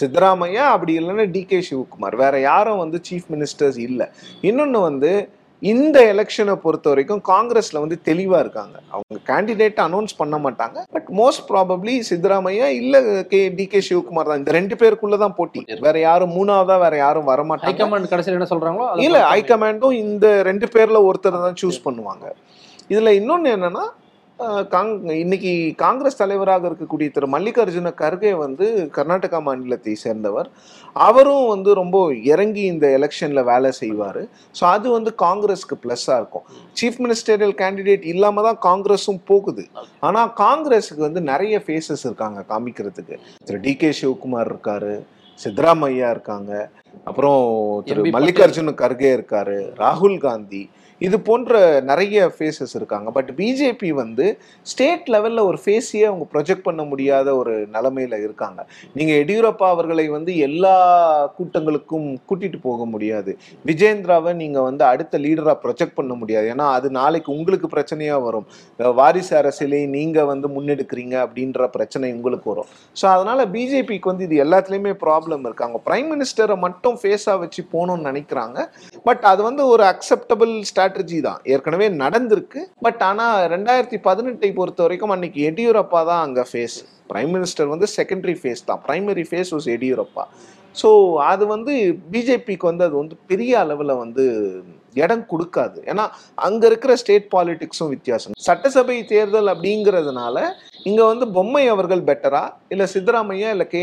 சித்தராமையா 0.00 0.66
அப்படி 0.74 0.92
இல்லைன்னா 1.00 1.26
டி 1.36 1.42
கே 1.52 1.60
சிவகுமார். 1.70 2.16
வேற 2.24 2.34
யாரும் 2.50 2.82
வந்து 2.84 3.00
சீஃப் 3.08 3.30
மினிஸ்டர்ஸ் 3.36 3.80
இல்லை. 3.88 4.06
இன்னொன்னு 4.50 4.80
வந்து 4.90 5.12
இந்த 5.62 5.98
எலெக்ஷனை 6.12 6.54
பொறுத்த 6.62 6.86
வரைக்கும் 6.92 7.20
காங்கிரஸ்ல 7.30 7.82
வந்து 7.82 7.96
தெளிவா 8.08 8.38
இருக்காங்க. 8.44 8.76
அவங்க 8.94 9.20
கேண்டிடேட் 9.30 9.78
அனௌன்ஸ் 9.84 10.14
பண்ண 10.20 10.36
மாட்டாங்க. 10.46 10.78
பட் 10.94 11.08
மோஸ்ட் 11.20 11.44
ப்ராபப்ளி 11.50 11.94
சித்தராமையா 12.08 12.66
இல்ல 12.80 13.00
கே 13.32 13.40
டி 13.58 13.66
கே 13.72 13.80
சிவகுமார் 13.88 14.30
தான். 14.30 14.40
இந்த 14.42 14.52
ரெண்டு 14.58 14.76
பேருக்குள்ள 14.80 15.18
தான் 15.24 15.36
போட்டி. 15.38 15.62
வேற 15.86 15.96
யாரும் 16.08 16.34
மூணாவதா 16.38 16.76
வேற 16.84 16.96
யாரும் 17.04 17.30
வர 17.32 17.42
மாட்டாங்க. 17.50 17.72
ஹைகமாண்ட் 17.72 18.12
கடைசியில் 18.12 18.38
என்ன 18.38 18.50
சொல்றாங்களோ 18.52 18.88
இல்ல 19.08 19.20
ஹைகமாண்டும் 19.32 19.98
இந்த 20.04 20.26
ரெண்டு 20.50 20.68
பேர்ல 20.76 21.00
ஒருத்தர் 21.10 21.44
தான் 21.46 21.60
சூஸ் 21.62 21.84
பண்ணுவாங்க. 21.86 22.26
இதுல 22.94 23.12
இன்னொன்னு 23.20 23.54
என்னன்னா 23.58 23.84
காங் 24.68 24.90
இன்னைக்கு 25.14 25.74
காங்கிரஸ் 25.76 26.18
தலைவராக 26.18 26.68
இருக்கக்கூடிய 26.68 27.10
திரு. 27.10 27.26
மல்லிகார்ஜுன 27.26 27.92
கர்கே 27.94 28.32
வந்து 28.32 28.66
கர்நாடகா 28.92 29.38
மாநிலத்தை 29.42 29.94
சேர்ந்தவர். 29.94 30.48
அவரும் 30.96 31.46
வந்து 31.46 31.74
ரொம்ப 31.74 32.12
இறங்கி 32.14 32.60
இந்த 32.60 32.86
எலெக்ஷன்ல 32.98 33.44
வேலை 33.44 33.72
செய்வார். 33.72 34.20
ஸோ 34.54 34.64
அது 34.66 34.90
வந்து 34.90 35.12
காங்கிரஸ்க்கு 35.14 35.76
ப்ளஸ்ஸாக 35.84 36.16
இருக்கும். 36.16 36.46
சீஃப் 36.76 37.00
மினிஸ்டரியல் 37.00 37.54
கேண்டிடேட் 37.62 38.04
இல்லாமல் 38.04 38.44
தான் 38.44 38.60
காங்கிரஸும் 38.60 39.20
போகுது. 39.26 39.64
ஆனால் 40.00 40.32
காங்கிரஸுக்கு 40.34 41.02
வந்து 41.02 41.20
நிறைய 41.20 41.62
ஃபேஸஸ் 41.66 42.06
இருக்காங்க 42.06 42.44
காமிக்கிறதுக்கு. 42.48 43.18
திரு. 43.46 43.60
டி. 43.60 43.76
கே. 43.76 43.90
சிவகுமார் 43.92 44.50
இருக்காரு 44.52 44.94
சித்தராமையா 45.38 46.10
இருக்காங்க. 46.10 46.52
அப்புறம் 47.08 47.40
திரு 47.88 48.14
மல்லிகார்ஜுன 48.16 48.74
கர்கே 48.82 49.10
இருக்காரு 49.18 49.58
ராகுல் 49.84 50.18
காந்தி 50.28 50.64
இது 51.00 51.16
போன்ற 51.26 51.52
நிறைய 51.88 52.16
ஃபேஸஸ் 52.34 52.74
இருக்காங்க. 52.78 53.08
பட் 53.16 53.30
பிஜேபி 53.38 53.88
வந்து 54.00 54.26
ஸ்டேட் 54.70 55.08
லெவல்ல 55.14 55.40
ஒரு 55.48 55.58
ஃபேஸையே 55.62 56.04
அவங்க 56.10 56.24
ப்ரொஜெக்ட் 56.34 56.64
பண்ண 56.66 56.82
முடியாத 56.90 57.28
ஒரு 57.40 57.54
நிலைமையில 57.76 58.18
இருக்காங்க. 58.26 58.60
நீங்க 58.98 59.12
எடியூரப்பா 59.22 59.66
அவர்களை 59.74 60.04
வந்து 60.14 60.32
எல்லா 60.46 60.74
கூட்டங்களுக்கும் 61.38 62.06
கூட்டிட்டு 62.28 62.60
போக 62.68 62.84
முடியாது. 62.92 63.32
விஜேந்திராவை 63.70 64.34
நீங்க 64.42 64.60
வந்து 64.68 64.84
அடுத்த 64.92 65.20
லீடரா 65.24 65.54
ப்ரொஜெக்ட் 65.64 65.98
பண்ண 65.98 66.14
முடியாது. 66.20 66.48
ஏன்னா 66.54 66.68
அது 66.76 66.90
நாளைக்கு 67.00 67.32
உங்களுக்கு 67.38 67.70
பிரச்சனையா 67.74 68.18
வரும். 68.28 68.46
வாரிசு 69.00 69.34
அரசியலை 69.40 69.82
நீங்க 69.96 70.24
வந்து 70.32 70.48
முன்னெடுக்கிறீங்க 70.56 71.16
அப்படின்ற 71.24 71.68
பிரச்சனை 71.76 72.12
உங்களுக்கு 72.18 72.48
வரும். 72.52 72.70
ஸோ 73.02 73.06
அதனால 73.16 73.48
பிஜேபிக்கு 73.56 74.12
வந்து 74.12 74.28
இது 74.28 74.42
எல்லாத்துலேயுமே 74.46 74.94
ப்ராப்ளம் 75.04 75.44
இருக்கு. 75.48 75.66
அவங்க 75.68 75.82
பிரைம் 75.90 76.10
மினிஸ்டரை 76.14 76.58
மட்டும் 76.66 76.93
ஃபேஸாக 77.02 77.36
வச்சு 77.42 77.60
போகணும்னு 77.74 78.08
நினைக்கிறாங்க. 78.10 78.58
பட் 79.08 79.24
அது 79.32 79.40
வந்து 79.48 79.62
ஒரு 79.74 79.84
அக்செப்டபிள் 79.92 80.52
ஸ்ட்ராட்டஜி 80.70 81.20
தான். 81.28 81.40
ஏற்கனவே 81.54 81.88
நடந்திருக்கு. 82.02 82.62
பட் 82.86 83.02
ஆனால் 83.10 83.38
ரெண்டாயிரத்தி 83.54 84.00
பதினெட்டை 84.08 84.50
பொறுத்த 84.58 84.82
வரைக்கும் 84.86 85.14
அன்னைக்கு 85.16 85.40
எடியூரப்பா 85.50 86.02
தான் 86.10 86.24
அங்கே 86.26 86.44
ஃபேஸ் 86.50 86.78
பிரைம் 87.10 87.32
மினிஸ்டர் 87.36 87.72
வந்து 87.74 87.86
செகண்டரி 87.96 88.36
ஃபேஸ் 88.42 88.68
தான். 88.70 88.82
Primary 88.86 89.24
face 89.30 89.52
was 89.54 89.68
Yediyurappa. 89.76 90.24
So 90.76 90.88
அது 91.32 91.44
வந்து 91.54 91.72
பிஜேபிக்கு 92.12 92.66
வந்து 92.70 92.84
அது 92.88 92.96
வந்து 93.02 93.16
பெரிய 93.30 93.52
அளவில் 93.64 94.00
வந்து 94.04 94.24
இடம் 94.94 95.26
கொடுக்காது. 95.30 95.78
ஏன்னா 95.84 96.04
அங்கே 96.34 96.66
இருக்கிற 96.66 96.96
ஸ்டேட் 96.96 97.28
பாலிடிக்ஸும் 97.36 97.92
வித்தியாசம். 97.94 98.32
சட்டசபை 98.38 99.04
தேர்தல் 99.04 99.46
அப்படிங்கிறதுனால 99.46 100.36
இங்கே 100.82 101.02
வந்து 101.02 101.28
பொம்மை 101.28 101.68
அவர்கள் 101.68 102.02
பெட்டரா 102.02 102.42
இல்லை 102.68 102.86
சித்தராமையா 102.94 103.48
இல்லை 103.50 103.66
K 103.66 103.82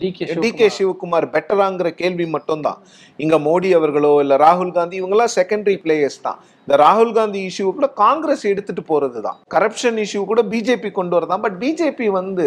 D K 0.00 0.26
D 0.40 0.50
K 0.52 0.68
Shivakumar. 0.78 1.26
பெட்டராங்கிற 1.36 1.88
கேள்வி 1.94 2.26
மட்டும்தான். 2.26 2.78
இங்க 3.16 3.38
மோடி 3.38 3.74
அவர்களோ 3.74 4.20
இல்ல 4.20 4.36
ராகுல் 4.36 4.72
காந்தி 4.72 5.02
இவங்கெல்லாம் 5.02 5.34
செகண்டரி 5.36 5.76
பிளேயர்ஸ் 5.84 6.20
தான். 6.22 6.38
இந்த 6.68 6.82
ராகுல் 6.82 7.12
காந்தி 7.12 7.40
இஷ்யூ 7.46 7.72
கூட 7.74 7.86
காங்கிரஸ் 7.86 8.44
எடுத்துட்டு 8.44 8.82
போறது 8.88 9.20
தான் 9.20 9.38
கரப்ஷன் 9.54 9.98
இஷ்யூ 10.04 10.24
கூட 10.24 10.42
பிஜேபி 10.42 10.90
கொண்டு 10.90 11.16
வரதான். 11.16 11.40
பட் 11.40 11.58
பிஜேபி 11.62 12.06
வந்து 12.10 12.46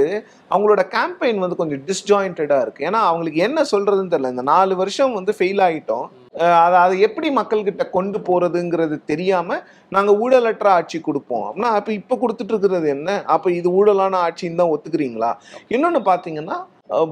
அவங்களோட 0.52 0.82
கேம்பெயின் 0.98 1.38
வந்து 1.38 1.56
கொஞ்சம் 1.56 1.82
டிஸ்ஜாயிண்டடா 1.90 2.62
இருக்கு. 2.62 2.86
ஏன்னா 2.86 3.02
அவங்களுக்கு 3.10 3.40
என்ன 3.40 3.62
சொல்றதுன்னு 3.72 4.14
தெரியல. 4.16 4.30
இந்த 4.30 4.42
நாலு 4.42 4.76
வருஷம் 4.76 5.14
வந்து 5.14 5.34
ஃபெயில் 5.40 5.64
ஆயிட்டோம். 5.70 6.06
அஹ் 6.08 6.23
அதை 6.66 6.78
அதை 6.84 6.96
எப்படி 7.08 7.28
மக்கள்கிட்ட 7.40 7.84
கொண்டு 7.96 8.18
போகிறதுங்கிறது 8.28 8.96
தெரியாமல் 9.12 9.64
நாங்கள் 9.96 10.20
ஊழலற்ற 10.24 10.68
ஆட்சி 10.78 11.00
கொடுப்போம். 11.08 11.44
அப்படின்னா 11.48 11.72
அப்போ 11.80 11.92
இப்போ 12.00 12.16
கொடுத்துட்டு 12.22 12.54
இருக்கிறது 12.54 12.88
என்ன? 12.96 13.10
அப்போ 13.36 13.52
இது 13.60 13.70
ஊழலான 13.80 14.22
ஆட்சின்னு 14.28 14.62
தான் 14.62 14.74
ஒத்துக்கிறீங்களா? 14.76 15.32
இன்னொன்று 15.76 16.02
பார்த்தீங்கன்னா 16.12 16.58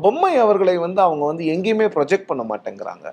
பொம்மை 0.05 0.33
அவர்களை 0.45 0.77
வந்து 0.85 1.01
அவங்க 1.07 1.23
வந்து 1.31 1.43
எங்கேயுமே 1.53 1.87
ப்ரொஜெக்ட் 1.97 2.29
பண்ண 2.31 2.43
மாட்டேங்கிறாங்க. 2.49 3.07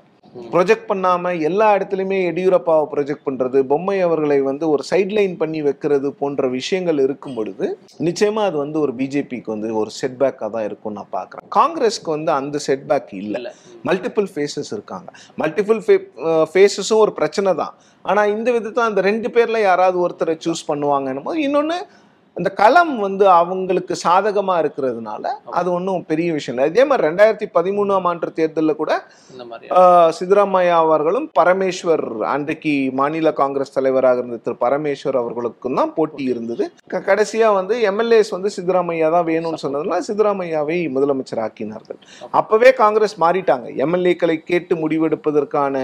ப்ரொஜெக்ட் 0.55 0.87
பண்ணாம 0.91 1.33
எல்லா 1.49 1.67
இடத்துலையுமே 1.77 2.19
எடியூரப்பாவை 2.31 2.85
ப்ரொஜெக்ட் 2.93 3.25
பண்றது 3.29 3.59
பொம்மை 3.71 3.97
அவர்களை 4.07 4.39
வந்து 4.49 4.65
ஒரு 4.75 4.83
சைட்லைன் 4.91 5.35
பண்ணி 5.43 5.61
வைக்கிறது 5.67 6.09
போன்ற 6.21 6.49
விஷயங்கள் 6.57 6.99
இருக்கும் 7.07 7.37
பொழுது 7.39 7.67
நிச்சயமா 8.09 8.43
அது 8.49 8.57
வந்து 8.65 8.79
ஒரு 8.85 8.95
பிஜேபிக்கு 9.01 9.51
வந்து 9.55 9.71
ஒரு 9.83 9.93
செட்பேக்காக 10.01 10.51
தான் 10.57 10.67
இருக்கும் 10.69 10.97
நான் 10.99 11.13
பார்க்குறேன். 11.19 11.47
காங்கிரஸ்க்கு 11.59 12.11
வந்து 12.17 12.33
அந்த 12.41 12.61
செட்பேக் 12.67 13.13
இல்லை. 13.23 13.41
மல்டிபிள் 13.91 14.29
ஃபேஸஸ் 14.35 14.73
இருக்காங்க. 14.77 15.09
மல்டிபிள் 15.43 15.81
ஃபேஸஸும் 16.53 17.03
ஒரு 17.05 17.15
பிரச்சனை 17.21 17.53
தான். 17.63 17.75
ஆனா 18.05 18.25
இந்த 18.35 18.49
விதத்தில் 18.57 18.89
அந்த 18.91 19.01
ரெண்டு 19.11 19.31
பேர்ல 19.37 19.61
யாராவது 19.69 19.99
ஒருத்தரை 20.07 20.37
சூஸ் 20.47 20.69
பண்ணுவாங்கன்னும் 20.71 21.27
போது 21.31 21.41
இன்னொன்று 21.49 21.79
அந்த 22.39 22.51
களம் 22.51 22.99
வந்து 22.99 23.29
அவங்களுக்கு 23.29 23.95
சாதகமா 24.07 24.55
இருக்கிறதுனால 24.59 25.25
அது 25.59 25.73
ஒன்றும் 25.73 26.05
பெரிய 26.11 26.33
விஷயம் 26.33 26.57
இல்லை. 26.59 26.71
இதே 26.73 26.85
மாதிரி 26.89 27.07
ரெண்டாயிரத்தி 27.09 27.47
பதிமூணாம் 27.57 28.07
ஆண்டு 28.11 28.33
தேர்தலில் 28.33 28.79
கூட 28.81 28.93
சித்தராமையா 30.19 30.77
அவர்களும் 30.85 31.27
பரமேஸ்வர் 31.41 32.05
அன்றைக்கு 32.35 32.75
மாநில 32.93 33.33
காங்கிரஸ் 33.41 33.73
தலைவராக 33.73 34.19
இருந்த 34.19 34.39
திரு 34.45 34.57
பரமேஸ்வர் 34.61 35.19
அவர்களுக்கும் 35.23 35.75
தான் 35.75 35.95
போட்டி 35.95 36.23
இருந்தது. 36.33 36.65
க- 36.87 37.03
கடைசியா 37.09 37.49
வந்து 37.59 37.75
எம்எல்ஏஸ் 37.91 38.31
வந்து 38.37 38.51
சித்தராமையா 38.57 39.11
தான் 39.17 39.27
வேணும்னு 39.27 39.63
சொன்னதுனால 39.65 39.99
சித்தராமையாவை 40.09 40.79
முதலமைச்சர் 40.97 41.43
ஆக்கினார்கள். 41.47 41.99
அப்பவே 42.41 42.73
காங்கிரஸ் 42.83 43.17
மாறிட்டாங்க. 43.21 43.67
எம்எல்ஏக்களை 43.85 44.37
கேட்டு 44.53 44.75
முடிவெடுப்பதற்கான 44.83 45.75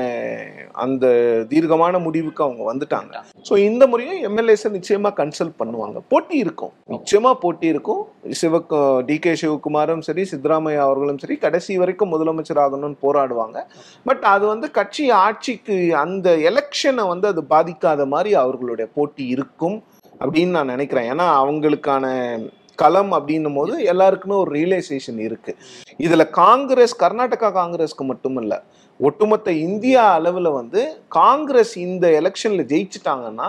அந்த 0.84 1.04
தீர்க்கமான 1.48 1.98
முடிவுக்கு 1.98 2.44
அவங்க 2.44 2.64
வந்துட்டாங்க. 2.72 3.14
ஸோ 3.48 3.56
இந்த 3.68 3.86
முறையும் 3.86 4.22
எம்எல்ஏஸை 4.28 4.68
நிச்சயமா 4.78 5.12
கன்சல்ட் 5.20 5.58
பண்ணுவாங்க. 5.62 5.98
போட்டி 6.08 6.42
இருக்கும் 6.44 6.72
நிச்சயமா 6.92 7.30
போட்டி 7.42 7.66
இருக்கும் 7.72 8.02
சிவ 8.40 8.60
டி 9.08 9.16
கே 9.24 9.32
சிவகுமாரும் 9.42 10.04
சரி 10.08 10.22
சித்தராமையா 10.30 10.82
அவர்களும் 10.86 11.20
சரி 11.22 11.36
கடைசி 11.44 11.78
வரைக்கும் 11.82 12.12
முதலமைச்சர் 12.14 12.62
ஆகணும்னு 12.64 12.98
போராடுவாங்க. 13.04 13.58
பட் 14.08 14.24
அது 14.34 14.44
வந்து 14.52 14.68
கட்சி 14.78 15.06
ஆட்சிக்கு 15.24 15.78
அந்த 16.04 16.28
எலெக்ஷனை 16.50 17.06
வந்து 17.12 17.28
அது 17.32 17.42
பாதிக்காத 17.54 18.06
மாதிரி 18.14 18.32
அவர்களுடைய 18.44 18.88
போட்டி 18.98 19.26
இருக்கும் 19.36 19.78
அப்படின்னு 20.20 20.56
நான் 20.58 20.72
நினைக்கிறேன். 20.74 21.08
ஏன்னா 21.14 21.28
அவங்களுக்கான 21.42 22.06
களம் 22.82 23.12
அப்படின்னும் 23.16 23.56
போது 23.56 23.74
எல்லாருக்குமே 23.90 24.36
ஒரு 24.42 24.50
ரியலைசேஷன் 24.58 25.18
இருக்கு. 25.26 25.52
இதுல 26.04 26.22
காங்கிரஸ் 26.38 26.94
கர்நாடகா 27.02 27.48
காங்கிரஸ்க்கு 27.58 28.04
மட்டும் 28.10 28.38
இல்ல 28.42 28.54
ஒட்டுமொத்த 29.00 29.52
இந்தியா 29.66 30.02
அளவுல 30.18 30.48
வந்து 30.52 30.80
காங்கிரஸ் 31.20 31.74
இந்த 31.86 32.06
எலெக்ஷன்ல 32.20 32.64
ஜெயிச்சிட்டாங்கன்னா 32.72 33.48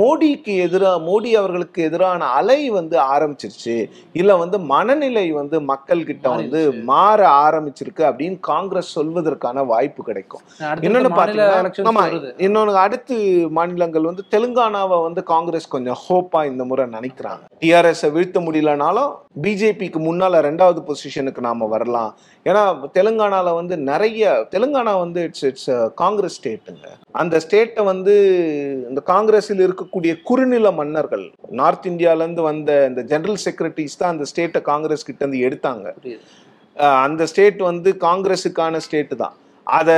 மோடிக்கு 0.00 0.52
எதிராக 0.66 1.02
மோடி 1.08 1.30
அவர்களுக்கு 1.40 1.82
எதிரான 1.82 2.24
அலை 2.38 2.70
வந்து 2.70 2.96
ஆரம்பிச்சிருச்சு. 3.14 3.76
இல்ல 4.12 4.36
வந்து 4.36 4.58
மனநிலை 4.72 5.26
வந்து 5.32 5.60
மக்கள் 5.60 6.04
கிட்ட 6.04 6.28
வந்து. 6.28 6.60
மாற 6.90 7.28
ஆரம்பிச்சிருக்கு 7.44 8.02
அப்படின்னு 8.10 8.38
காங்கிரஸ் 8.40 8.90
சொல்வதற்கான 8.98 9.66
வாய்ப்பு 9.66 10.04
கிடைக்கும். 10.04 10.42
இன்னொன்னு 10.86 11.12
elections 11.54 11.86
ஆமா 11.90 12.74
அடுத்து 12.84 13.16
மாநிலங்கள் 13.58 14.08
வந்து 14.10 14.24
தெலுங்கானாவை 14.30 15.02
வந்து 15.02 15.22
காங்கிரஸ் 15.22 15.68
கொஞ்சம் 15.68 15.98
ஹோப்பா 16.08 16.40
இந்த 16.50 16.64
முறை 16.64 16.86
நினைக்கிறாங்க. 16.96 17.44
டிஆர்எஸ் 17.60 18.04
வீழ்த்த 18.12 18.40
முடியலனாலும் 18.40 19.12
பிஜேபிக்கு 19.42 20.00
முன்னால 20.08 20.40
ரெண்டாவது 20.48 20.80
பொசிஷனுக்கு 20.88 21.40
நாம 21.40 21.66
வரலாம். 21.66 22.10
ஏன்னா 22.44 22.62
தெலுங்கானால 22.98 23.54
வந்து 23.54 23.74
நிறைய 23.90 24.32
தெலுங்கானா 24.50 24.94
வந்து 25.04 25.22
இட்ஸ் 25.22 25.44
இட்ஸ் 25.44 25.70
காங்கிரஸ் 25.94 26.36
ஸ்டேட்டுங்க 26.40 26.86
அந்த 27.12 27.40
ஸ்டேட்டை 27.44 27.84
வந்து 27.84 28.14
இந்த 28.88 29.00
காங்கிரஸில் 29.12 29.64
இருக்க 29.66 29.83
இருக்கக்கூடிய 29.84 30.14
குறுநில 30.30 30.70
மன்னர்கள் 30.80 31.24
நார்த் 31.60 31.86
இந்தியால 31.92 32.24
இருந்து 32.24 32.42
வந்த 32.50 32.70
இந்த 32.90 33.02
ஜெனரல் 33.12 33.40
செக்ரட்டரிஸ் 33.46 34.00
தான் 34.02 34.12
அந்த 34.14 34.26
ஸ்டேட்டை 34.32 34.62
காங்கிரஸ் 34.72 35.08
கிட்ட 35.08 35.22
இருந்து 35.24 35.46
எடுத்தாங்க 35.48 35.86
அந்த 37.06 37.22
ஸ்டேட் 37.30 37.60
வந்து 37.70 37.90
காங்கிரஸுக்கான 38.04 38.76
ஸ்டேட் 38.84 39.12
தான். 39.24 39.34
அதை 39.66 39.94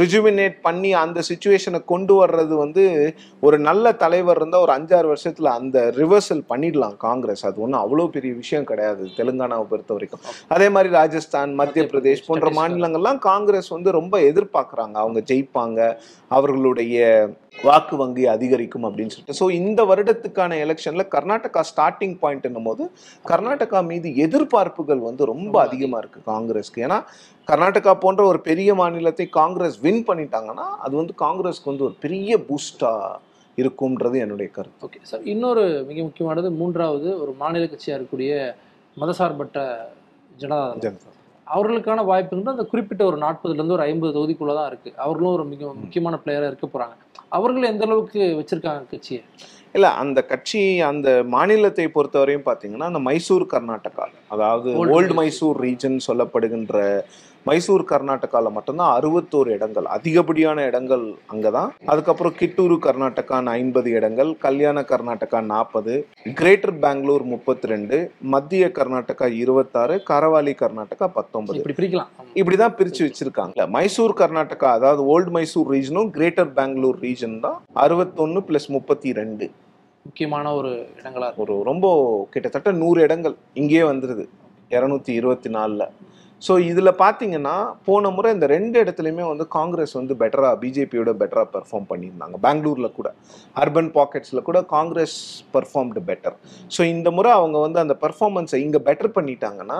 ரிஜுமினேட் 0.00 0.56
பண்ணி 0.66 0.90
அந்த 1.02 1.20
சுச்சுவேஷனை 1.28 1.78
கொண்டு 1.92 2.14
வர்றது 2.18 2.54
வந்து 2.62 2.82
ஒரு 3.46 3.56
நல்ல 3.68 3.92
தலைவர் 4.02 4.38
இருந்தால் 4.40 4.64
ஒரு 4.66 4.72
அஞ்சாறு 4.76 5.08
வருஷத்துல 5.12 5.52
அந்த 5.60 5.78
ரிவர்சல் 6.00 6.42
பண்ணிடலாம் 6.50 6.96
காங்கிரஸ். 7.06 7.44
அது 7.48 7.62
ஒன்றும் 7.64 7.82
அவ்வளோ 7.84 8.06
பெரிய 8.16 8.32
விஷயம் 8.42 8.68
கிடையாது 8.70 9.04
தெலுங்கானாவை 9.18 9.64
பொறுத்த 9.72 9.96
வரைக்கும். 9.96 10.22
அதே 10.56 10.68
மாதிரி 10.74 10.92
ராஜஸ்தான் 11.00 11.52
மத்திய 11.60 11.84
பிரதேஷ் 11.92 12.26
போன்ற. 12.28 12.50
மாநிலங்கள்லாம் 12.60 13.20
காங்கிரஸ் 13.30 13.70
வந்து 13.76 13.98
ரொம்ப 14.00 14.20
எதிர்பார்க்குறாங்க. 14.30 14.96
அவங்க 15.04 15.22
ஜெயிப்பாங்க. 15.32 15.80
அவர்களுடைய 16.38 17.00
வாக்கு 17.56 17.94
வங்கி 18.00 18.24
அதிகரிக்கும் 18.34 18.86
அப்படின்னு 18.86 19.12
சொல்லிட்டு. 19.14 19.36
ஸோ 19.40 19.46
இந்த 19.58 19.80
வருடத்துக்கான 19.90 20.56
எலெக்ஷன்ல 20.64 21.02
கர்நாடகா 21.14 21.62
ஸ்டார்டிங் 21.70 22.16
பாயிண்ட் 22.22 22.48
போது 22.68 22.84
கர்நாடகா 23.30 23.80
மீது 23.90 24.08
எதிர்பார்ப்புகள் 24.24 25.02
வந்து 25.08 25.24
ரொம்ப 25.32 25.54
அதிகமா. 25.66 25.98
இருக்கு 26.02 26.20
காங்கிரஸ்க்கு. 26.32 26.82
ஏன்னா 26.86 26.98
கர்நாடகா 27.48 27.94
போன்ற 28.04 28.24
ஒரு 28.30 28.40
பெரிய 28.48 28.74
மாநிலத்தை 28.80 29.26
காங்கிரஸ் 29.40 29.78
வின் 29.86 30.02
பண்ணிட்டாங்கன்னா 30.10 30.66
அது 30.86 30.94
வந்து 31.00 31.16
காங்கிரஸ்க்கு 31.24 31.72
வந்து 31.72 31.86
ஒரு 31.88 31.96
பெரிய 32.06 32.38
பூஸ்டா 32.48 32.92
இருக்கும்ன்றது 33.58 34.18
என்னுடைய 34.24 34.50
கருத்து. 34.58 34.84
ஓகே 34.88 35.00
சார் 35.12 35.24
இன்னொரு 35.32 35.64
மிக 35.88 35.98
முக்கியமானது 36.02 36.50
மூன்றாவது 36.60 37.08
ஒரு 37.22 37.34
மாநில 37.42 37.64
கட்சியாக 37.64 37.96
இருக்கக்கூடிய 37.96 38.54
மதசார்பற்ற 38.96 39.58
ஜனதாதளம். 40.42 40.84
ஜனதா. 40.86 41.10
அவர்களுக்கான 41.46 42.04
வாய்ப்புங்கிறது 42.10 42.54
அந்த 42.56 42.66
குறிப்பிட்ட 42.72 43.02
ஒரு 43.04 43.16
நாற்பதுலேருந்து 43.24 43.76
ஒரு 43.78 43.84
ஐம்பது 43.90 44.12
தொகுதிக்குள்ளே 44.16 44.54
தான் 44.58 44.68
இருக்குது. 44.70 44.96
அவர்களும் 45.04 45.34
ஒரு 45.38 45.44
மிக 45.44 45.72
முக்கியமான 45.80 46.18
பிளேயராக 46.24 46.50
இருக்க 46.52 46.66
போகிறாங்க 46.66 46.94
அவர்கள் 47.36 47.70
எந்த 47.72 47.84
அளவுக்கு 47.88 48.20
வச்சிருக்காங்க 48.40 48.82
கட்சியை? 48.92 49.22
இல்ல 49.74 49.88
அந்த 50.02 50.18
கட்சி 50.30 50.62
அந்த 50.88 51.08
மாநிலத்தை 51.34 51.86
பொறுத்தவரையும் 51.94 52.48
பாத்தீங்கன்னா 52.48 52.88
அந்த 52.90 53.00
மைசூர் 53.08 53.44
கர்நாடகா 53.52 54.06
அதாவது 54.34 54.70
ஓல்டு. 54.96 55.14
மைசூர் 55.20 55.60
ரீஜன் 55.66 55.96
சொல்லப்படுகின்ற 56.08 56.76
மைசூர் 57.48 57.84
கர்நாடகால 57.92 58.50
மட்டும்தான் 58.56 58.92
அறுபத்தோரு 58.96 59.50
இடங்கள் 59.56 59.86
அதிகப்படியான 59.94 60.64
இடங்கள் 60.70 61.04
அங்கதான். 61.32 61.70
அதுக்கப்புறம் 61.92 62.34
கிட்டூரு 62.40 62.76
கர்நாடகா 62.86 63.38
ஐம்பது 63.60 63.88
இடங்கள் 63.98 64.30
கல்யாண 64.44 64.84
கர்நாடகா 64.90 65.38
நாற்பது 65.52 65.94
கிரேட்டர் 66.40 66.74
பெங்களூர் 66.84 67.24
முப்பத்தி 67.32 67.70
ரெண்டு 67.72 67.98
மத்திய 68.34 68.66
கர்நாடகா 68.78 69.28
இருபத்தாறு 69.42 69.96
கரவாலி 70.10 70.54
கர்நாடகா 70.62 71.08
பத்தொன்பது. 71.18 71.58
இப்படி 71.60 71.76
பிரிக்கலாம். 71.80 72.12
இப்படிதான் 72.40 72.76
பிரிச்சு 72.78 73.02
வச்சிருக்காங்க. 73.06 73.66
மைசூர் 73.76 74.18
கர்நாடகா 74.22 74.70
அதாவது 74.78 75.02
ஓல்டு 75.14 75.32
மைசூர் 75.38 75.72
ரீஜனும் 75.74 76.12
கிரேட்டர் 76.18 76.52
பெங்களூர் 76.60 77.00
ரீஜன் 77.06 77.36
தான் 77.46 77.58
அறுபத்தொன்னு 77.84 78.42
பிளஸ் 78.50 78.70
முப்பத்தி 78.76 79.10
ரெண்டு 79.20 79.48
முக்கியமான 80.06 80.46
ஒரு 80.58 80.70
இடங்களா 81.00 81.26
ஒரு 81.42 81.56
ரொம்ப 81.68 81.86
கிட்டத்தட்ட 82.32 82.70
நூறு 82.84 83.00
இடங்கள் 83.08 83.36
இங்கேயே 83.60 83.84
வந்துருது. 83.90 84.24
இரநூத்தி 84.76 85.12
இருபத்தி 85.20 85.50
நாலில். 85.56 85.86
ஸோ 86.46 86.52
இதில் 86.70 86.90
பார்த்தீங்கன்னா 87.02 87.54
போன 87.88 88.10
முறை 88.16 88.28
இந்த 88.36 88.46
ரெண்டு 88.54 88.76
இடத்துலையுமே 88.82 89.24
வந்து 89.30 89.44
காங்கிரஸ் 89.56 89.94
வந்து 89.98 90.14
பெட்டராக 90.22 90.54
பிஜேபியோட 90.62 91.10
பெட்டராக 91.20 91.48
பெர்ஃபார்ம் 91.54 91.88
பண்ணியிருந்தாங்க. 91.90 92.36
பெங்களூரில் 92.46 92.96
கூட. 92.98 93.08
அர்பன் 93.62 93.90
பாக்கெட்ஸில் 93.98 94.46
கூட 94.48 94.60
காங்கிரஸ் 94.76 95.18
பெர்ஃபார்ம்டு 95.54 96.02
பெட்டர் 96.10 96.36
ஸோ 96.76 96.80
இந்த 96.94 97.10
முறை 97.18 97.32
அவங்க 97.40 97.58
வந்து 97.66 97.80
அந்த 97.84 97.96
பெர்ஃபார்மன்ஸை 98.04 98.60
இங்கே 98.66 98.82
பெட்டர் 98.88 99.14
பண்ணிட்டாங்கன்னா 99.18 99.78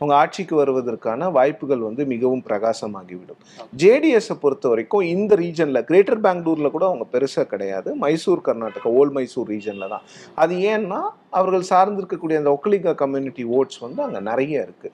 அவங்க 0.00 0.14
ஆட்சிக்கு 0.22 0.54
வருவதற்கான 0.60 1.30
வாய்ப்புகள் 1.36 1.82
வந்து 1.86 2.02
மிகவும் 2.12 2.42
பிரகாசமாகிவிடும். 2.48 3.40
ஜேடிஎஸை 3.82 4.36
பொறுத்த 4.44 4.68
வரைக்கும் 4.72 5.04
இந்த 5.14 5.36
ரீஜனில் 5.42 5.84
கிரேட்டர் 5.88 6.20
பெங்களூரில் 6.26 6.74
கூட 6.76 6.84
அவங்க 6.90 7.06
பெருசாக 7.14 7.46
கிடையாது. 7.52 7.88
மைசூர் 8.04 8.44
கர்நாடகா 8.48 8.90
ஓல்ட் 9.00 9.14
மைசூர் 9.18 9.50
ரீஜனில் 9.54 9.92
தான். 9.94 10.04
அது 10.44 10.54
ஏன்னா 10.72 11.00
அவர்கள் 11.40 11.68
சார்ந்திருக்கக்கூடிய 11.72 12.36
அந்த 12.42 12.52
ஒக்கலிகா 12.56 12.94
கம்யூனிட்டி 13.04 13.44
ஓட்ஸ் 13.58 13.80
வந்து 13.86 14.02
அங்கே 14.06 14.22
நிறைய 14.30 14.66
இருக்கு. 14.66 14.90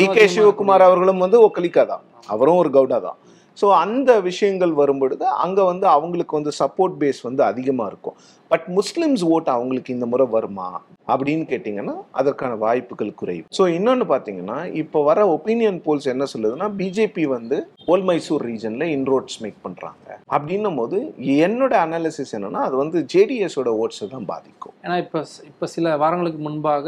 டி 0.00 0.08
கே 0.16 0.26
சிவகுமார் 0.36 0.88
அவர்களும் 0.88 1.24
வந்து 1.26 1.40
ஒக்கலிகா 1.48 1.84
தான். 1.92 2.04
அவரும் 2.34 2.60
ஒரு 2.62 2.70
கவுடா 2.78 3.00
தான். 3.08 3.18
ஸோ 3.56 3.66
அந்த 3.82 4.10
விஷயங்கள் 4.28 4.72
வரும்பொழுது 4.80 5.24
அங்கே 5.44 5.64
வந்து 5.72 5.86
அவங்களுக்கு 5.96 6.38
வந்து 6.38 6.52
சப்போர்ட் 6.60 6.96
பேஸ் 7.02 7.20
வந்து 7.28 7.42
அதிகமாக 7.50 7.90
இருக்கும். 7.92 8.16
பட் 8.50 8.66
முஸ்லிம்ஸ் 8.78 9.24
ஓட் 9.34 9.48
அவங்களுக்கு 9.54 9.94
இந்த 9.96 10.06
முறை 10.12 10.26
வருமா? 10.34 10.68
அப்படின்னு 11.12 11.44
கேட்டிங்கன்னா 11.52 11.94
அதற்கான 12.20 12.52
வாய்ப்புகள் 12.64 13.10
குறைவு 13.20 13.44
ஸோ 13.56 13.62
இன்னொன்று 13.76 14.04
பார்த்தீங்கன்னா 14.12 14.58
இப்போ 14.82 14.98
வர 15.08 15.26
ஒப்பீனியன் 15.36 15.80
போல்ஸ் 15.86 16.06
என்ன 16.12 16.26
சொல்லுதுன்னா 16.32 16.68
பிஜேபி 16.80 17.24
வந்து 17.36 17.56
ஓல் 17.92 18.04
மைசூர் 18.10 18.44
ரீஜனில் 18.50 18.92
இன்ரோட்ஸ் 18.96 19.40
மேக் 19.44 19.58
பண்ணுறாங்க 19.66 20.06
அப்படின்னும் 20.36 20.78
போது 20.80 20.98
என்னோட 21.46 21.74
அனாலிசிஸ் 21.86 22.34
என்னன்னா 22.38 22.62
அது 22.68 22.76
வந்து 22.82 23.00
ஜேடிஎஸோட 23.14 23.70
ஓட்ஸை 23.82 24.08
தான் 24.14 24.28
பாதிக்கும். 24.32 24.74
ஏன்னா 24.84 24.96
இப்போ 25.04 25.20
இப்போ 25.50 25.66
சில 25.74 25.96
வாரங்களுக்கு 26.04 26.40
முன்பாக 26.46 26.86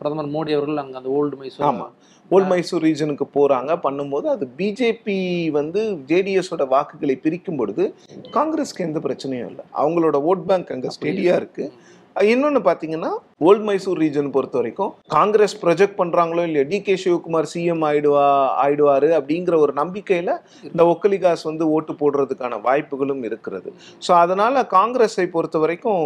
பிரதமர் 0.00 0.32
மோடி 0.36 0.52
அவர்கள் 0.58 0.82
அங்கே 0.84 0.98
அந்த 1.00 1.12
ஓல்டு 1.18 1.38
மைசூர் 1.42 1.68
ஆமா. 1.70 1.88
ஓல்ட் 2.28 2.46
மைசூர் 2.46 2.82
ரீஜனுக்கு 2.82 3.26
போறாங்க. 3.34 3.70
பண்ணும்போது 3.82 4.26
அது 4.34 4.48
பிஜேபி 4.58 5.50
வந்து 5.50 5.92
ஜேடிஎஸோட 6.06 6.68
வாக்குகளை 6.68 7.16
பிரிக்கும் 7.16 7.56
பொழுது 7.56 7.94
காங்கிரஸ்க்கு 8.32 8.78
எந்த 8.78 8.98
பிரச்சனையும் 8.98 9.50
இல்லை. 9.52 9.64
அவங்களோட 9.76 10.22
ஓட் 10.30 10.44
பேங்க் 10.46 10.72
அங்க 10.72 10.88
ஸ்டெடியா 11.00 11.34
இருக்கு. 11.36 11.72
இன்னொன்னு 12.16 12.60
பாத்தீங்கன்னா 12.66 13.10
ஓல்ட் 13.40 13.64
மைசூர் 13.66 14.00
ரீஜன் 14.02 14.32
பொறுத்த 14.34 14.56
வரைக்கும் 14.58 14.90
காங்கிரஸ் 15.14 15.54
ப்ரொஜெக்ட் 15.62 15.96
பண்றாங்களோ 16.00 16.42
இல்லையோ 16.48 16.64
டி 16.70 16.78
கே 16.82 16.94
சிவகுமார் 17.02 17.48
சிஎம் 17.52 17.84
ஆயிடுவா 17.88 18.24
ஆயிடுவாரு 18.64 19.08
அப்படிங்கிற 19.18 19.54
ஒரு 19.64 19.72
நம்பிக்கையில 19.72 20.32
இந்த 20.62 20.82
ஒக்கலிகாஸ் 20.92 21.42
வந்து 21.50 21.64
ஓட்டு 21.76 21.92
போடுறதுக்கான 22.00 22.60
வாய்ப்புகளும் 22.62 23.22
இருக்கிறது. 23.28 23.70
ஸோ 24.02 24.12
அதனால 24.14 24.64
காங்கிரஸை 24.74 25.26
பொறுத்த 25.28 25.58
வரைக்கும் 25.58 26.04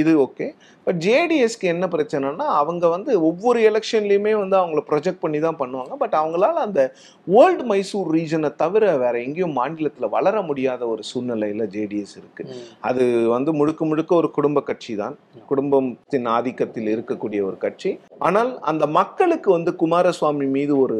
இது 0.00 0.14
ஓகே 0.26 0.48
பட் 0.86 1.00
ஜேடிஎஸ்க்கு 1.06 1.66
என்ன 1.66 1.84
பிரச்சனைனா 1.94 2.48
அவங்க 2.58 2.86
வந்து 2.88 3.12
ஒவ்வொரு 3.30 3.60
எலெக்ஷன்லையுமே 3.70 4.34
வந்து 4.42 4.56
அவங்கள 4.60 4.82
ப்ரொஜெக்ட் 4.90 5.22
பண்ணி 5.24 5.40
தான் 5.46 5.60
பண்ணுவாங்க. 5.62 5.94
பட் 6.02 6.16
அவங்களால 6.20 6.60
அந்த 6.66 6.82
ஓல்டு 7.26 7.64
மைசூர் 7.70 8.12
ரீஜனை 8.16 8.50
தவிர 8.56 8.92
வேற 9.04 9.14
எங்கேயும் 9.26 9.58
மாநிலத்தில் 9.60 10.14
வளர 10.16 10.42
முடியாத 10.42 10.82
ஒரு 10.92 11.04
சூழ்நிலையில 11.10 11.64
ஜேடிஎஸ் 11.76 12.16
இருக்கு. 12.20 12.44
ம். 12.50 12.62
அது 12.88 13.04
வந்து 13.28 13.52
முழுக்க 13.52 13.84
முழுக்க 13.84 14.14
ஒரு 14.22 14.30
குடும்ப 14.38 14.60
கட்சி 14.62 14.94
தான் 15.02 15.16
குடும்பத்தின் 15.50 16.28
ஆதிக்கத்தில் 16.36 16.90
இருக்கக்கூடிய 16.94 17.40
ஒரு 17.48 17.56
கட்சி. 17.64 17.90
ஆனால் 18.28 18.50
அந்த 18.72 18.86
மக்களுக்கு 18.98 19.50
வந்து 19.56 19.72
குமாரசுவாமி 19.82 20.46
மீது 20.56 20.74
ஒரு 20.84 20.98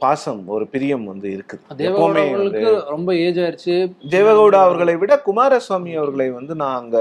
பாசம் 0.00 0.40
ஒரு 0.54 0.64
பிரியம் 0.72 1.04
வந்து 1.10 1.28
இருக்குது. 1.36 1.62
எப்பவுமே 1.88 2.24
ரொம்ப 2.94 3.10
ஏஜ் 3.24 3.40
ஆயிடுச்சு 3.44 3.76
தேவகவுடா 4.14 4.60
அவர்களை 4.66 4.94
விட 5.02 5.14
குமாரசுவாமி 5.28 5.92
அவர்களை 6.00 6.28
வந்து 6.38 6.54
நான் 6.62 6.78
அங்க 6.82 6.98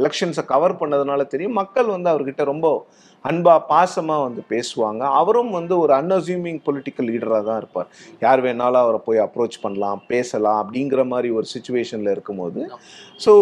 எலெக்ஷன்ஸை 0.00 0.44
கவர் 0.52 0.80
பண்ணதுனால 0.80 1.26
தெரியும். 1.32 1.58
மக்கள் 1.60 1.88
வந்து 1.94 2.08
அவர்கிட்ட 2.12 2.44
ரொம்ப 2.52 2.66
அன்பா 3.28 3.54
பாசமா 3.72 4.16
வந்து 4.26 4.42
பேசுவாங்க. 4.52 5.02
அவரும் 5.20 5.52
வந்து 5.58 5.74
ஒரு 5.82 5.92
அன்அசியூமிங் 6.00 6.60
பொலிட்டிக்கல் 6.66 7.08
லீடராக 7.10 7.42
தான் 7.48 7.60
இருப்பார். 7.62 7.88
யார் 8.24 8.40
வேணாலும் 8.46 8.82
அவரை 8.84 9.00
போய் 9.06 9.24
அப்ரோச் 9.26 9.56
பண்ணலாம் 9.64 10.02
பேசலாம் 10.12 10.60
அப்படிங்கிற 10.62 11.02
மாதிரி 11.12 11.30
ஒரு 11.38 11.48
சுச்சுவேஷன்ல 11.54 12.14
இருக்கும்போது 12.16 12.62
ஸோ 13.24 13.32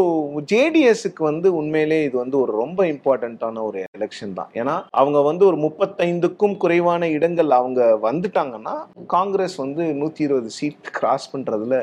ஜேடிஎஸ்க்கு 0.52 1.22
வந்து 1.28 1.48
உண்மையிலே 1.58 1.98
இது 2.06 2.16
வந்து 2.22 2.36
ஒரு 2.42 2.52
ரொம்ப 2.62 2.80
இம்பார்ட்டண்ட்டான 2.94 3.62
ஒரு 3.68 3.78
எலெக்ஷன் 3.96 4.34
தான். 4.38 4.50
ஏன்னா 4.60 4.74
அவங்க 5.00 5.18
வந்து 5.28 5.44
ஒரு 5.50 5.58
முப்பத்தைந்துக்கும் 5.66 6.56
குறைவான 6.64 7.08
இடங்கள் 7.16 7.50
அவங்க 7.60 7.80
வந்துட்டாங்கன்னா 8.08 8.74
காங்கிரஸ் 9.14 9.56
வந்து 9.64 9.84
நூற்றி 10.00 10.22
இருபது 10.26 10.50
சீட் 10.58 10.90
கிராஸ் 10.98 11.30
பண்றதுல 11.34 11.78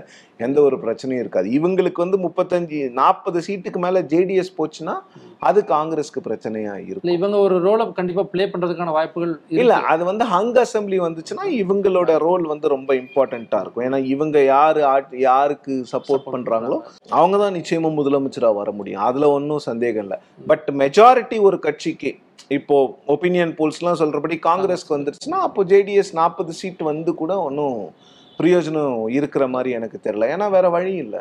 எந்த 0.46 0.58
ஒரு 0.68 0.77
பிரச்சனையும் 0.84 1.24
இருக்காது. 1.24 1.48
இவங்களுக்கு 1.60 2.00
வந்து 2.06 2.20
முப்பத்தஞ்சு 2.27 2.80
நாற்பது 3.01 3.42
சீட்டுக்கு 3.48 3.82
மேல 3.86 4.01
ஜேடிஎஸ் 4.13 4.58
போச்சுன்னா 4.60 4.96
அது 5.39 5.63
காங்கிரஸ்க்கு 5.67 6.24
பிரச்சனையா 6.24 6.86
இருக்கும். 6.86 7.12
இவங்க 7.12 7.38
ஒரு 7.38 7.63
ரோலை 7.63 7.91
கண்டிப்பா 7.91 8.24
ப்ளே 8.24 8.46
பண்றதுக்கான 8.46 8.91
வாய்ப்புகள். 8.91 9.39
இல்ல 9.48 9.75
அது 9.75 10.06
வந்து 10.06 10.25
ஹங் 10.25 10.65
அசம்பிளி 10.65 11.00
வந்துச்சுன்னா 11.00 11.46
இவங்களோட 11.46 12.17
ரோல் 12.17 12.48
வந்து 12.48 12.67
ரொம்ப 12.67 12.94
இம்பார்ட்டண்டா 12.94 13.62
இருக்கும். 13.62 13.86
ஏன்னா 13.86 14.06
இவங்க 14.06 14.44
யாரு 14.44 14.82
ஆட்- 14.84 15.15
யாருக்கு 15.15 15.86
சப்போர்ட் 15.91 16.22
பண்றாங்களோ 16.32 16.79
அவங்க 17.10 17.38
தான் 17.38 17.53
நிச்சயமா 17.53 17.88
முதலமைச்சரா 17.88 18.53
வர 18.53 18.72
முடியும். 18.72 19.01
அதுல 19.01 19.29
ஒன்றும் 19.29 19.60
சந்தேகம் 19.60 20.01
இல்லை. 20.01 20.17
பட் 20.48 20.70
மெஜாரிட்டி 20.77 21.41
ஒரு 21.41 21.60
கட்சிக்கு 21.60 22.15
இப்போ 22.48 22.98
ஒப்பீனியன் 23.08 23.56
போல்ஸ்லாம் 23.56 24.00
சொல்றபடி 24.00 24.39
காங்கிரஸ்க்கு 24.46 24.89
வந்துருச்சுன்னா 24.89 25.39
அப்போ 25.39 25.63
ஜேடிஎஸ் 25.63 26.13
நாற்பது 26.13 26.53
சீட் 26.53 26.82
வந்து 26.82 27.15
கூட 27.15 27.38
ஒன்றும் 27.41 27.89
பிரயோஜனம் 28.39 29.10
இருக்கிற 29.10 29.48
மாதிரி 29.48 29.70
எனக்கு 29.70 30.00
தெரியல. 30.03 30.38
ஏன்னா 30.38 30.50
வேற 30.50 30.70
வழி 30.70 30.94
இல்லை. 30.94 31.20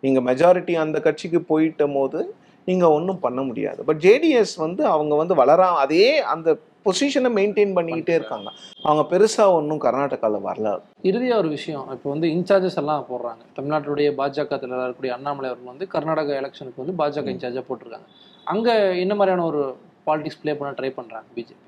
நீங்க 0.00 0.20
மெஜாரிட்டி 0.20 0.72
அந்த 0.72 1.00
கட்சிக்கு 1.00 1.38
போயிட்ட 1.38 1.94
போது 1.94 2.34
நீங்க 2.68 2.86
ஒன்றும் 2.96 3.22
பண்ண 3.26 3.40
முடியாது. 3.42 3.80
பட் 3.88 4.00
ஜேடிஎஸ் 4.06 4.54
வந்து 4.64 4.82
அவங்க 4.94 5.14
வந்து 5.20 5.34
வளரா 5.42 5.68
அதே 5.84 6.08
அந்த 6.34 6.56
பொசிஷனை 6.86 7.30
மெயின்டைன் 7.38 7.74
பண்ணிக்கிட்டே 7.76 8.14
இருக்காங்க. 8.18 8.48
அவங்க 8.84 9.02
பெருசா 9.12 9.44
ஒன்றும் 9.56 9.82
கர்நாடகாவில் 9.86 10.46
வரல. 10.48 10.68
இறுதியா 11.10 11.34
ஒரு 11.42 11.48
விஷயம் 11.56 11.88
இப்போ 11.94 12.08
வந்து 12.14 12.28
இன்சார்ஜஸ் 12.36 12.78
எல்லாம் 12.82 13.06
போடுறாங்க. 13.10 13.42
தமிழ்நாட்டுடைய 13.56 14.10
பாஜக 14.20 14.52
தலைவராக 14.62 14.86
இருக்கக்கூடிய 14.86 15.14
அண்ணாமலை 15.16 15.48
அவர்கள் 15.50 15.72
வந்து 15.72 15.88
கர்நாடகா 15.94 16.34
எலெக்ஷனுக்கு 16.42 16.82
வந்து 16.84 16.96
பாஜக 17.02 17.34
இன்சார்ஜா 17.34 17.64
போட்டிருக்காங்க. 17.68 18.08
அங்க 18.46 18.70
என்ன 19.04 19.14
மாதிரியான 19.14 19.44
ஒரு 19.50 19.62
பாலிடிக்ஸ் 20.06 20.40
ப்ளே 20.42 20.54
பண்ண 20.60 20.72
ட்ரை 20.78 20.90
பண்றாங்க 20.98 21.28
பிஜேபி 21.36 21.66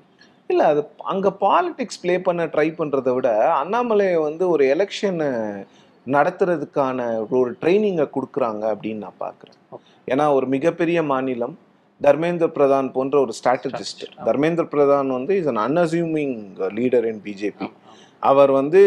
இல்ல 0.49 0.63
அது 0.71 0.81
அங்க 1.13 1.27
பாலிடிக்ஸ் 1.45 2.01
ப்ளே 2.01 2.15
பண்ண 2.19 2.45
ட்ரை 2.53 2.67
பண்றதை 2.79 3.11
விட 3.15 3.29
அண்ணாமலை 3.61 4.07
வந்து 4.27 4.43
ஒரு 4.49 4.63
எலெக்ஷன் 4.75 5.21
நடத்துறதுக்கான 6.07 6.99
ஒரு 7.39 7.51
ட்ரைனிங்கை 7.61 8.05
கொடுக்குறாங்க 8.15 8.63
அப்படின்னு 8.73 9.05
நான் 9.05 9.21
பார்க்குறேன் 9.21 9.59
ஏன்னா 10.07 10.33
ஒரு 10.33 10.47
மிகப்பெரிய 10.47 11.03
மாநிலம் 11.03 11.55
தர்மேந்திர 12.01 12.47
பிரதான் 12.57 12.87
போன்ற 12.91 13.15
ஒரு 13.19 13.33
ஸ்ட்ராட்டஜிஸ்ட் 13.39 14.03
தர்மேந்திர 14.25 14.65
பிரதான் 14.73 15.07
வந்து 15.07 15.33
is 15.37 15.47
an 15.47 15.61
unassuming 15.67 16.35
leader 16.79 17.05
in 17.05 17.21
BJP 17.25 17.67
அவர் 18.23 18.51
வந்து 18.51 18.81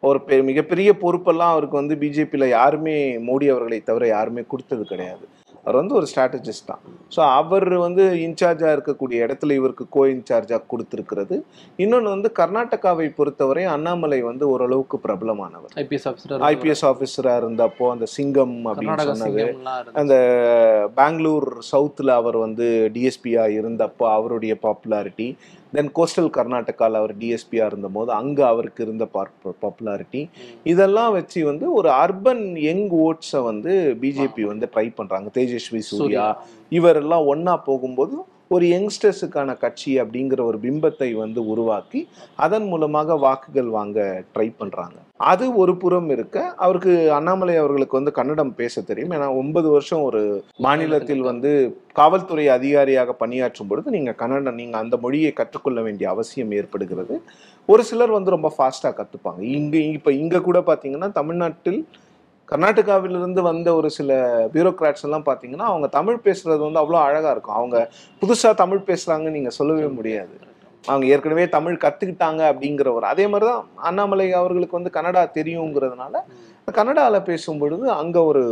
ஒரு 0.00 0.18
மிகப்பெரிய 0.42 0.90
பொறுப்பெல்லாம் 1.02 1.52
அவருக்கு 1.52 1.76
வந்து 1.76 1.96
பிஜேபியில் 1.96 2.46
யாருமே 2.48 2.96
மோடி 3.26 3.46
அவர்களை 3.50 3.80
தவிர 3.80 4.06
யாருமே 4.06 4.42
கொடுத்தது 4.48 4.84
கிடையாது. 4.84 5.24
அவர் 5.68 5.78
வந்து 5.80 5.96
ஒரு 5.98 6.06
ஸ்ட்ராட்டஜிஸ்ட் 6.10 6.68
தான். 6.68 6.82
ஸோ 7.14 7.20
அவர் 7.40 7.66
வந்து 7.84 8.04
இன்சார்ஜாக 8.26 8.74
இருக்கக்கூடிய 8.76 9.18
இடத்துல 9.26 9.56
இவருக்கு 9.60 9.84
கோ 9.96 10.02
இன்சார்ஜாக 10.12 10.60
கொடுத்துருக்கிறது. 10.72 11.36
இன்னொன்று 11.84 12.08
வந்து 12.14 12.30
கர்நாடகாவை 12.38 13.08
பொறுத்தவரை 13.18 13.64
அண்ணாமலை 13.74 14.20
வந்து 14.28 14.44
ஓரளவுக்கு 14.52 14.98
பிரபலமானவர். 15.06 15.72
ஐபிஎஸ் 15.84 16.08
ஆஃபீஸர் 16.10 16.46
ஐபிஎஸ் 16.50 16.84
ஆஃபீஸராக 16.90 17.42
இருந்தப்போ 17.42 17.88
அந்த 17.94 18.08
சிங்கம் 18.16 18.56
அப்படின்னு 18.70 19.08
சொன்னது. 19.12 19.44
அந்த 20.02 20.16
பெங்களூர் 21.00 21.48
சவுத்தில் 21.72 22.12
அவர் 22.20 22.38
வந்து 22.46 22.68
டிஎஸ்பியாக 22.96 23.56
இருந்தப்போ 23.60 24.06
அவருடைய 24.18 24.54
பாப்புலாரிட்டி 24.66 25.28
தென் 25.74 25.90
கோஸ்டல் 25.98 26.30
கர்நாடகாவில் 26.36 26.98
அவர் 27.00 27.14
டிஎஸ்பியாக 27.20 27.70
இருந்தபோது 27.70 28.10
அங்கே 28.20 28.44
அவருக்கு 28.52 28.80
இருந்த 28.86 29.06
பாப்புலாரிட்டி. 29.64 30.22
இதெல்லாம் 30.72 31.12
வச்சு 31.18 31.40
வந்து 31.50 31.66
ஒரு 31.78 31.90
அர்பன் 32.04 32.44
யங் 32.68 32.88
ஓட்ஸை 33.06 33.42
வந்து 33.50 33.74
பிஜேபி 34.02 34.44
வந்து 34.52 34.68
ட்ரை 34.74 34.86
பண்ணுறாங்க 35.00 35.30
தேஜஸ்வி 35.38 35.82
சூர்யா. 35.90 36.00
சூர்யா 36.02 36.26
இவரெல்லாம் 36.78 37.28
ஒன்றா 37.34 37.56
போகும்போது 37.68 38.16
ஒரு 38.56 38.66
யங்ஸ்டர்ஸுக்கான 38.74 39.56
கட்சி 39.64 39.92
அப்படிங்கிற 40.02 40.40
ஒரு 40.50 40.58
பிம்பத்தை 40.64 41.10
வந்து 41.24 41.40
உருவாக்கி 41.52 42.00
அதன் 42.46 42.68
மூலமாக 42.72 43.16
வாக்குகள் 43.26 43.70
வாங்க 43.78 43.98
ட்ரை 44.34 44.48
பண்ணுறாங்க 44.60 44.98
அது 45.20 45.44
ஒரு 45.60 45.72
புறம் 45.82 46.10
இருக்க. 46.14 46.36
அவருக்கு 46.64 46.92
அண்ணாமலை 47.18 47.54
அவர்களுக்கு 47.60 47.98
வந்து 47.98 48.12
கன்னடம் 48.18 48.52
பேச 48.60 48.82
தெரியும். 48.90 49.12
ஏன்னா 49.16 49.28
ஒன்பது 49.40 49.68
வருஷம் 49.74 50.02
ஒரு 50.08 50.20
மாநிலத்தில் 50.66 51.22
வந்து 51.30 51.50
காவல்துறை 52.00 52.44
அதிகாரியாக 52.56 53.14
பணியாற்றும் 53.22 53.70
பொழுது 53.70 53.94
நீங்கள் 53.96 54.18
கன்னடம் 54.22 54.58
நீங்கள் 54.60 54.82
அந்த 54.82 54.96
மொழியை 55.04 55.32
கற்றுக்கொள்ள 55.40 55.80
வேண்டிய 55.86 56.08
அவசியம் 56.14 56.52
ஏற்படுகிறது. 56.58 57.16
ஒரு 57.68 57.84
சிலர் 57.88 58.16
வந்து 58.16 58.34
ரொம்ப 58.36 58.50
ஃபாஸ்ட்டாக 58.56 58.94
கற்றுப்பாங்க 59.00 59.42
இங்கே 59.56 59.82
இப்போ 59.96 60.12
இங்கே 60.22 60.40
கூட 60.48 60.60
பார்த்தீங்கன்னா 60.68 61.08
தமிழ்நாட்டில் 61.20 61.80
கர்நாடகாவிலிருந்து 62.48 63.40
வந்த 63.48 63.68
ஒரு 63.78 63.88
சில 63.96 64.10
பியூரோக்ராட்ஸ் 64.52 65.04
எல்லாம் 65.06 65.26
பார்த்தீங்கன்னா 65.26 65.66
அவங்க 65.72 65.86
தமிழ் 65.96 66.24
பேசுறது 66.26 66.62
வந்து 66.66 66.82
அவ்வளோ 66.82 67.00
அழகாக 67.06 67.34
இருக்கும். 67.34 67.58
அவங்க 67.60 67.76
புதுசாக 68.22 68.54
தமிழ் 68.62 68.86
பேசுகிறாங்கன்னு 68.86 69.36
நீங்கள் 69.38 69.56
சொல்லவே 69.58 69.88
முடியாது. 69.98 70.36
அவங்க 70.84 71.06
ஏற்கனவே 71.06 71.48
தமிழ் 71.48 71.82
கற்றுக்கிட்டாங்க 71.84 72.42
அப்படிங்கிற 72.50 72.92
ஒரு 72.92 73.06
அதே 73.06 73.26
மாதிரி 73.26 73.50
தான் 73.50 73.64
அண்ணாமலை 73.76 74.32
அவர்களுக்கு 74.32 74.78
வந்து 74.78 74.92
கன்னடா 74.94 75.22
தெரியுங்கிறதுனால. 75.38 76.14
கன்னடாவில் 76.74 77.26
பேசும் 77.30 77.58
பொழுது 77.58 77.90
அங்கே 77.90 78.18
ஒரு 78.18 78.44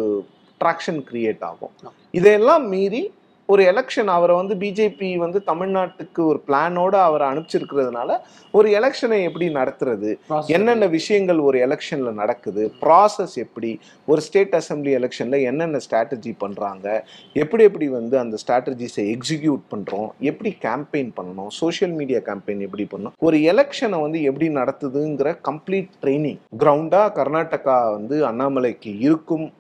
ட்ராக்ஷன் 0.61 1.01
கிரியேட் 1.11 1.45
ஆகும். 1.51 1.75
இதையெல்லாம் 2.11 2.69
மீறி 2.69 3.03
ஒரு 3.47 3.63
எலெக்ஷன் 3.63 4.05
அவரை 4.05 4.37
வந்து 4.37 4.55
பிஜேபி 4.55 5.17
வந்து 5.17 5.43
தமிழ்நாட்டுக்கு 5.47 6.19
ஒரு 6.19 6.43
பிளானோட 6.47 6.95
அவரை 6.95 7.29
அனுப்பிச்சிருக்கிறதுனால 7.29 8.19
ஒரு 8.53 8.69
எலெக்ஷனை 8.71 9.23
எப்படி 9.23 9.49
நடத்துறது? 9.49 10.19
என்னென்ன 10.47 10.87
விஷயங்கள் 10.87 11.39
ஒரு 11.39 11.59
எலெக்ஷன்ல 11.69 12.13
நடக்குது? 12.13 12.73
ப்ராசஸ் 12.81 13.35
எப்படி? 13.35 13.81
ஒரு 14.07 14.21
ஸ்டேட் 14.21 14.55
அசெம்பிளி 14.55 14.93
எலெக்ஷன்ல 14.99 15.43
என்னென்ன 15.43 15.79
ஸ்ட்ராட்டஜி 15.91 16.35
பண்றாங்க? 16.39 17.07
எப்படி 17.33 17.63
எப்படி 17.63 17.89
வந்து 17.89 18.19
அந்த 18.19 18.37
ஸ்ட்ராட்டஜிஸை 18.47 19.19
எக்ஸிக்யூட் 19.19 19.63
பண்றோம்? 19.75 20.11
எப்படி 20.21 20.57
கேம்பெயின் 20.61 21.13
பண்ணணும்? 21.17 21.47
சோஷியல் 21.49 21.95
மீடியா 21.95 22.19
கேம்பெயின் 22.19 22.59
எப்படி 22.59 22.87
பண்ணணும்? 22.97 23.13
ஒரு 23.19 23.37
எலெக்ஷனை 23.37 24.01
வந்து 24.01 24.23
எப்படி 24.23 24.49
நடத்துதுங்கிற 24.49 25.39
கம்ப்ளீட் 25.51 25.89
ட்ரைனிங் 26.03 26.39
கிரவுண்டா 26.59 27.03
கர்நாடகா 27.19 27.91
வந்து 27.91 28.29
அண்ணாமலைக்கு 28.29 28.99
இருக்கும் 29.01 29.53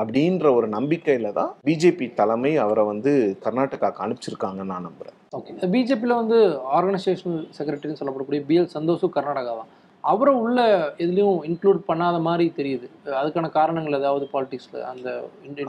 அப்படின்ற 0.00 0.46
ஒரு 0.58 0.66
நம்பிக்கையில 0.76 1.28
தான் 1.38 1.52
பிஜேபி 1.68 2.06
தலைமை 2.20 2.52
அவரை 2.64 2.84
வந்து 2.92 3.12
கர்நாடகாக்கு 3.44 4.04
அனுப்பிச்சிருக்காங்கன்னு 4.04 4.72
நான் 4.72 4.86
நம்புறேன். 4.88 5.16
ஓகே 5.38 5.54
பிஜேபியில் 5.74 6.20
வந்து 6.22 6.38
ஆர்கனைசேஷனல் 6.78 7.40
செக்ரட்டரின்னு 7.58 8.00
சொல்லப்படக்கூடிய 8.00 8.42
பிஎல் 8.50 8.74
சந்தோஷும் 8.76 9.14
கர்நாடகா 9.16 9.54
தான். 9.60 9.70
அவரை 10.04 10.32
உள்ள 10.42 10.58
எதுலேயும் 11.02 11.38
இன்க்ளூட் 11.48 11.78
பண்ணாத 11.90 12.16
மாதிரி 12.26 12.46
தெரியுது. 12.58 12.86
அதுக்கான 13.20 13.48
காரணங்கள் 13.58 13.98
ஏதாவது 14.00 14.24
பாலிடிக்ஸ்ல 14.32 14.82
அந்த 14.90 15.08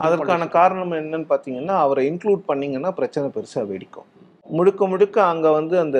அதற்கான 0.08 0.48
காரணம் 0.58 0.92
என்னன்னு 1.00 1.28
பார்த்தீங்கன்னா 1.32 1.76
அவரை 1.84 2.02
இன்க்ளூட் 2.10 2.42
பண்ணீங்கன்னா 2.50 2.92
பிரச்சனை 2.98 3.28
பெருசாக 3.36 3.64
வெடிக்கும். 3.70 4.08
முழுக்க 4.56 4.86
முழுக்க 4.90 5.16
அங்கே 5.30 5.50
வந்து 5.58 5.76
அந்த 5.84 5.98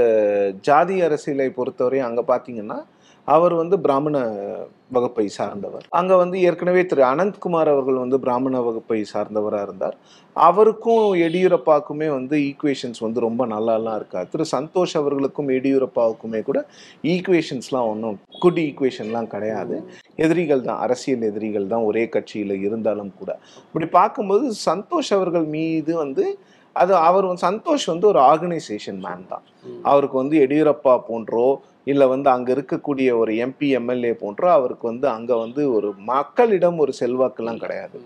ஜாதி 0.66 0.96
அரசியலை 1.06 1.48
பொறுத்தவரை 1.56 2.00
அங்கே 2.08 2.24
பார்த்தீங்கன்னா 2.32 2.78
அவர் 3.34 3.54
வந்து 3.60 3.76
பிராமண 3.84 4.16
வகுப்பை 4.96 5.24
சார்ந்தவர். 5.36 5.84
அங்கே 5.98 6.16
வந்து 6.20 6.36
ஏற்கனவே 6.48 6.82
திரு 6.90 7.02
அனந்த்குமார் 7.12 7.70
அவர்கள் 7.72 8.02
வந்து 8.02 8.18
பிராமண 8.24 8.56
வகுப்பை 8.66 8.98
சார்ந்தவராக 9.12 9.66
இருந்தார். 9.66 9.96
அவருக்கும் 10.36 11.06
எடியூரப்பாவுக்குமே 11.26 12.08
வந்து 12.16 12.36
ஈக்குவேஷன்ஸ் 12.48 13.00
வந்து 13.06 13.20
ரொம்ப 13.26 13.42
நல்லாலாம் 13.54 13.96
இருக்காது. 14.00 14.28
திரு 14.32 14.46
சந்தோஷ் 14.56 14.96
அவர்களுக்கும் 15.00 15.50
எடியூரப்பாவுக்குமே 15.58 16.40
கூட 16.48 16.60
ஈக்குவேஷன்ஸ்லாம் 17.14 17.88
ஒன்றும் 17.92 18.18
குட் 18.44 18.60
ஈக்குவேஷன்லாம் 18.66 19.30
கிடையாது. 19.34 19.78
எதிரிகள் 20.24 20.66
தான் 20.68 20.82
அரசியல் 20.86 21.24
எதிரிகள் 21.30 21.70
தான் 21.72 21.86
ஒரே 21.90 22.04
கட்சியில் 22.16 22.54
இருந்தாலும் 22.66 23.12
கூட. 23.22 23.30
இப்படி 23.68 23.88
பார்க்கும்போது 23.98 24.44
சந்தோஷ் 24.68 25.12
அவர்கள் 25.18 25.48
மீது 25.56 25.94
வந்து 26.04 26.26
அது 26.76 26.94
அவர் 26.94 27.24
வந்து- 27.24 27.38
சந்தோஷ் 27.42 27.86
வந்து 27.86 28.06
ஒரு 28.06 28.20
ஆர்கனைசேஷன் 28.20 28.98
மேன் 28.98 29.26
தான். 29.28 29.42
அவருக்கு 29.82 30.16
வந்து 30.16 30.38
எடியூரப்பா 30.38 30.98
போன்றோ 31.08 31.60
இல்லை 31.84 32.06
வந்து 32.06 32.30
அங்கே 32.30 32.52
இருக்கக்கூடிய 32.52 33.16
ஒரு 33.18 33.32
எம்பி 33.32 33.68
எம்எல்ஏ 33.68 34.12
போன்றோ 34.12 34.50
அவருக்கு 34.50 34.86
வந்து 34.86 35.08
அங்கே 35.08 35.34
வந்து 35.34 35.72
ஒரு 35.72 35.92
மக்களிடம் 35.96 36.78
ஒரு 36.78 36.92
செல்வாக்கெல்லாம் 37.00 37.58
கிடையாது. 37.58 38.00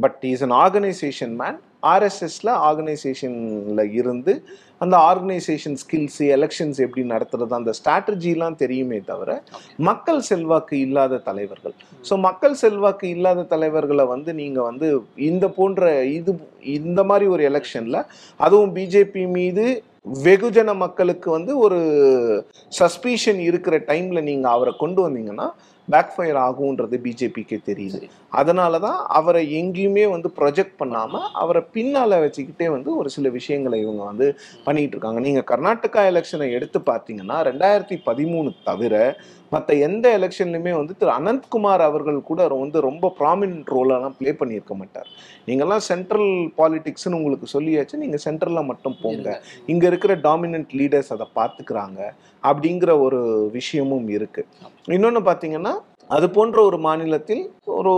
But 0.00 0.18
is 0.20 0.44
an 0.44 0.50
organisation 0.50 1.36
man 1.36 1.58
ஆர்எஸ்எஸ்ல 1.82 2.50
ஆர்கனைசேஷனில் 2.68 3.92
இருந்து 3.92 4.44
அந்த 4.82 4.96
ஆர்கனைசேஷன் 5.10 5.76
ஸ்கில்ஸ் 5.82 6.20
எலெக்ஷன்ஸ் 6.36 6.78
எப்படி 6.86 7.02
நடத்துறது 7.12 7.54
அந்த 7.58 7.72
ஸ்ட்ராட்டஜிலாம் 7.78 8.58
தெரியுமே 8.62 8.98
தவிர 9.10 9.30
மக்கள் 9.88 10.20
செல்வாக்கு 10.30 10.76
இல்லாத 10.86 11.20
தலைவர்கள். 11.28 11.74
ஸோ 12.08 12.16
மக்கள் 12.26 12.56
செல்வாக்கு 12.62 13.06
இல்லாத 13.16 13.46
தலைவர்களை 13.54 14.06
வந்து 14.14 14.32
நீங்கள் 14.42 14.68
வந்து 14.70 14.88
இந்த 15.30 15.46
போன்ற 15.58 15.92
இது 16.18 16.34
இந்த 16.78 17.00
மாதிரி 17.10 17.26
ஒரு 17.34 17.44
எலெக்ஷனில் 17.50 18.00
அதுவும் 18.40 18.74
பிஜேபி 18.78 19.24
மீது 19.38 19.66
வெகுஜன 20.24 20.70
மக்களுக்கு 20.76 21.28
வந்து 21.34 21.52
ஒரு 21.64 21.80
சஸ்பீஷன் 22.72 23.40
இருக்கிற 23.48 23.76
டைமில் 23.90 24.26
நீங்கள் 24.30 24.54
அவரை 24.54 24.72
கொண்டு 24.76 25.00
வந்தீங்கன்னா 25.04 25.46
பேக்ஃபயர் 25.88 26.38
ஆகுன்றது 26.46 26.96
பிஜேபிக்கு 27.04 27.56
தெரியுது. 27.68 28.00
அதனால 28.40 28.78
தான் 28.78 29.00
அவரை 29.18 29.42
எங்கேயுமே 29.60 30.04
வந்து 30.10 30.28
ப்ரொஜெக்ட் 30.38 30.76
பண்ணாமல் 30.76 31.28
அவரை 31.42 31.62
பின்னால் 31.76 32.22
வச்சுக்கிட்டே 32.24 32.68
வந்து 32.76 32.90
ஒரு 32.96 33.10
சில 33.16 33.28
விஷயங்களை 33.38 33.78
இவங்க 33.80 34.04
வந்து 34.04 34.28
பண்ணிட்டு 34.66 34.94
இருக்காங்க. 34.96 35.20
நீங்கள் 35.20 35.48
கர்நாடகா 35.52 36.02
எலெக்ஷனை 36.12 36.48
எடுத்து 36.58 36.80
பார்த்தீங்கன்னா 36.90 37.38
ரெண்டாயிரத்தி 37.50 37.98
பதிமூணு 38.08 38.52
தவிர 38.70 38.94
மற்ற 39.52 39.74
எந்த 39.86 40.06
எலெக்ஷன்லையுமே 40.18 40.72
வந்து 40.80 40.94
திரு 41.00 41.10
அனந்த்குமார் 41.18 41.82
அவர்கள் 41.88 42.18
கூட 42.30 42.40
வந்து 42.62 42.80
ரொம்ப 42.88 43.12
ப்ராமினன்ட் 43.20 43.72
ரோலெல்லாம் 43.76 44.16
ப்ளே 44.18 44.30
பண்ணியிருக்க 44.40 44.74
மாட்டார். 44.80 45.08
நீங்கள்லாம் 45.48 45.84
சென்ட்ரல் 45.90 46.30
பாலிடிக்ஸ்னு 46.60 47.18
உங்களுக்கு 47.20 47.48
சொல்லியாச்சு 47.56 48.02
நீங்கள் 48.04 48.22
சென்ட்ரலில் 48.26 48.68
மட்டும் 48.70 48.96
போங்க. 49.02 49.40
இங்கே 49.72 49.86
இருக்கிற 49.92 50.14
டாமினன்ட் 50.28 50.72
லீடர்ஸ் 50.80 51.12
அதை 51.16 51.26
பார்த்துக்கிறாங்க 51.40 52.00
அப்படிங்கிற 52.44 52.92
ஒரு 53.06 53.20
விஷயமும் 53.58 54.08
இருக்கு. 54.18 54.44
இன்னொன்று 54.96 55.22
பார்த்தீங்கன்னா 55.30 55.74
அது 56.16 56.26
போன்ற 56.38 56.58
ஒரு 56.68 56.78
மாநிலத்தில் 56.86 57.44
ஒரு 57.80 57.92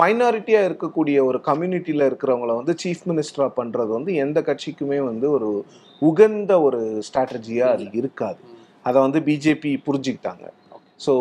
மைனாரிட்டியாக 0.00 0.68
இருக்கக்கூடிய 0.68 1.16
ஒரு 1.28 1.38
கம்யூனிட்டியில் 1.48 2.08
இருக்கிறவங்கள 2.08 2.52
வந்து 2.58 2.74
சீஃப் 2.82 3.04
மினிஸ்டராக 3.10 3.50
பண்ணுறது 3.60 3.90
வந்து 3.98 4.12
எந்த 4.24 4.38
கட்சிக்குமே 4.48 4.98
வந்து 5.10 5.26
ஒரு 5.36 5.50
உகந்த 6.08 6.52
ஒரு 6.66 6.80
ஸ்ட்ராட்டஜியாக 7.08 7.74
அது 7.76 7.86
இருக்காது. 8.00 8.40
அதை 8.88 8.98
வந்து 9.02 9.20
பிஜேபி 9.20 9.72
புரிஞ்சுக்கிட்டாங்க. 9.86 10.46
ஸோ 11.02 11.12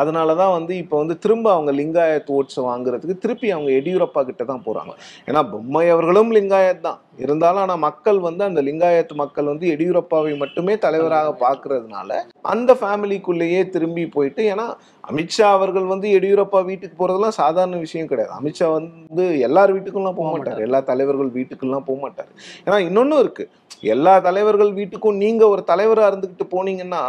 அதனால 0.00 0.34
தான் 0.34 0.54
வந்து 0.56 0.72
இப்போ 0.82 0.96
வந்து 1.02 1.14
திரும்ப 1.18 1.46
அவங்க 1.52 1.72
லிங்காயத் 1.72 2.30
ஓட்ஸை 2.36 2.62
வாங்குறதுக்கு 2.68 3.16
திருப்பி 3.18 3.48
அவங்க 3.50 3.70
எடியூரப்பா 3.78 4.22
கிட்ட 4.22 4.44
தான் 4.44 4.64
போகிறாங்க 4.66 4.92
ஏன்னா 5.28 5.42
பொம்மை 5.52 5.84
அவர்களும் 5.90 6.32
லிங்காயத் 6.36 6.86
தான். 6.86 7.00
இருந்தாலும் 7.18 7.62
ஆனால் 7.62 7.82
மக்கள் 7.84 8.18
வந்து 8.18 8.42
அந்த 8.44 8.60
லிங்காயத் 8.62 9.12
மக்கள் 9.14 9.50
வந்து 9.52 9.66
எடியூரப்பாவை 9.74 10.32
மட்டுமே 10.36 10.74
தலைவராக 10.76 11.28
பார்க்கறதுனால 11.44 12.10
அந்த 12.44 12.72
ஃபேமிலிக்குள்ளேயே 12.80 13.60
திரும்பி 13.74 14.04
போயிட்டு 14.16 14.42
ஏன்னா 14.52 14.66
அமித்ஷா 15.04 15.46
அவர்கள் 15.56 15.84
வந்து 15.84 16.06
எடியூரப்பா 16.16 16.60
வீட்டுக்கு 16.64 16.96
போகிறதெல்லாம் 16.96 17.38
சாதாரண 17.40 17.76
விஷயம் 17.76 18.10
கிடையாது. 18.12 18.32
அமித்ஷா 18.38 18.68
வந்து 18.72 19.24
எல்லார் 19.48 19.74
வீட்டுக்குலாம் 19.74 20.18
போக 20.20 20.30
மாட்டார். 20.34 20.64
எல்லா 20.66 20.80
தலைவர்கள் 20.90 21.30
வீட்டுக்கெல்லாம் 21.36 21.86
போக 21.88 21.98
மாட்டார். 22.00 22.30
ஏன்னா 22.66 22.78
இன்னொன்றும் 22.88 23.22
இருக்கு. 23.24 23.44
எல்லா 23.82 24.14
தலைவர்கள் 24.28 24.72
வீட்டுக்கும் 24.78 25.20
நீங்க 25.24 25.42
ஒரு 25.54 25.64
தலைவரா 25.72 26.06
இருந்துகிட்டு 26.10 26.46
போனீங்கன்னா 26.54 27.02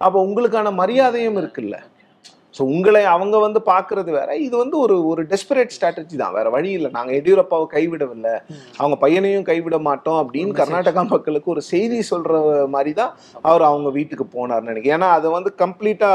அப்போ 0.00 0.18
உங்களுக்கான 0.26 0.74
மரியாதையும் 0.82 1.40
இருக்குல்ல. 1.42 1.78
ஸோ 2.56 2.62
உங்களை 2.74 3.02
அவங்க 3.12 3.36
வந்து 3.44 3.60
பார்க்கறது 3.68 4.10
வேற. 4.16 4.30
இது 4.46 4.54
வந்து 4.60 4.76
ஒரு 4.84 4.94
ஒரு 5.10 5.22
டெஸ்பரேட் 5.32 5.74
ஸ்ட்ராட்டஜி 5.74 6.16
தான். 6.22 6.32
வேற 6.36 6.46
வழி 6.54 6.70
இல்லை. 6.78 6.90
நாங்கள் 6.96 7.16
எடியூரப்பாவை 7.18 7.66
கைவிடவில்லை. 7.74 8.32
அவங்க 8.80 8.96
பையனையும் 9.04 9.46
கைவிட 9.50 9.78
மாட்டோம் 9.88 10.18
அப்படின்னு. 10.22 10.56
கர்நாடகா 10.60 11.02
மக்களுக்கு 11.12 11.52
ஒரு 11.54 11.62
செய்தி 11.68 11.98
சொல்ற 12.10 12.40
மாதிரி 12.74 12.92
தான் 13.00 13.12
அவர் 13.48 13.64
அவங்க 13.68 13.90
வீட்டுக்கு 13.98 14.26
போனார்னு 14.34 14.70
நினைக்கிறேன். 14.70 14.96
ஏன்னா 14.98 15.10
அதை 15.18 15.30
வந்து 15.36 15.52
கம்ப்ளீட்டா 15.62 16.10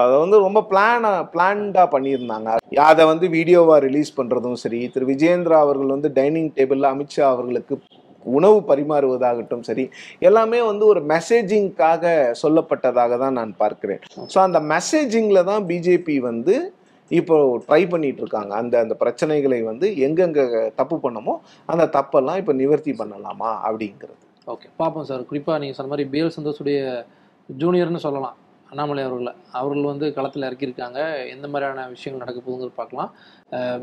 அதை 0.00 0.14
வந்து 0.24 0.38
ரொம்ப 0.46 0.62
பிளானா 0.70 1.12
பிளான்டா 1.34 1.86
பண்ணியிருந்தாங்க. 1.96 2.56
அதை 2.90 3.04
வந்து 3.12 3.28
வீடியோவா 3.36 3.78
ரிலீஸ் 3.88 4.16
பண்றதும் 4.20 4.58
சரி 4.64 4.82
திரு. 4.94 5.10
விஜேந்திரா 5.14 5.60
அவர்கள் 5.66 5.94
வந்து 5.96 6.10
டைனிங் 6.20 6.50
டேபிள்ல 6.58 6.92
அமித்ஷா 6.94 7.26
அவர்களுக்கு 7.32 7.76
உணவு 8.36 8.58
பரிமாறுவதாகட்டும் 8.70 9.66
சரி 9.68 9.84
எல்லாமே 10.28 10.60
வந்து 10.70 10.84
ஒரு 10.92 11.00
மெசேஜிங்காக 11.12 12.04
சொல்லப்பட்டதாக 12.42 13.18
தான் 13.24 13.36
நான் 13.40 13.52
பார்க்கிறேன். 13.62 14.00
ஸோ 14.32 14.38
அந்த 14.46 14.60
மெசேஜிங்கில் 14.74 15.48
தான் 15.50 15.66
பிஜேபி 15.70 16.16
வந்து 16.30 16.56
இப்போ 17.10 17.36
ட்ரை 17.66 17.82
பண்ணிட்டு 17.90 18.22
இருக்காங்க 18.24 18.52
அந்த 18.60 18.74
அந்த 18.84 18.94
பிரச்சனைகளை 19.02 19.60
வந்து 19.70 19.88
எங்கெங்க 20.06 20.40
தப்பு 20.80 20.96
பண்ணமோ 21.04 21.34
அந்த 21.72 21.84
தப்பெல்லாம் 21.98 22.40
இப்போ 22.42 22.54
நிவர்த்தி 22.62 22.94
பண்ணலாமா 23.00 23.50
அப்படிங்கிறது. 23.66 24.18
ஓகே 24.54 24.66
பார்ப்போம் 24.80 25.06
சார். 25.10 25.22
குறிப்பாக 25.30 25.60
நீங்கள் 25.62 25.78
சொன்ன 25.78 25.92
மாதிரி 25.92 26.08
பிஎல் 26.14 26.36
சந்தோஷுடைய 26.38 26.80
ஜூனியர்னு 27.48 28.04
சொல்லலாம். 28.06 28.36
அண்ணாமலை 28.70 29.02
அவர்களை 29.08 29.32
அவர்கள் 29.58 29.90
வந்து 29.90 30.06
களத்தில் 30.16 30.46
இறக்கியிருக்காங்க. 30.48 30.98
எந்த 31.34 31.48
மாதிரியான 31.48 31.86
விஷயங்கள் 31.94 32.24
நடக்க 32.24 32.40
போகுதுங்கிறது 32.46 32.80
பார்க்கலாம். 32.80 33.10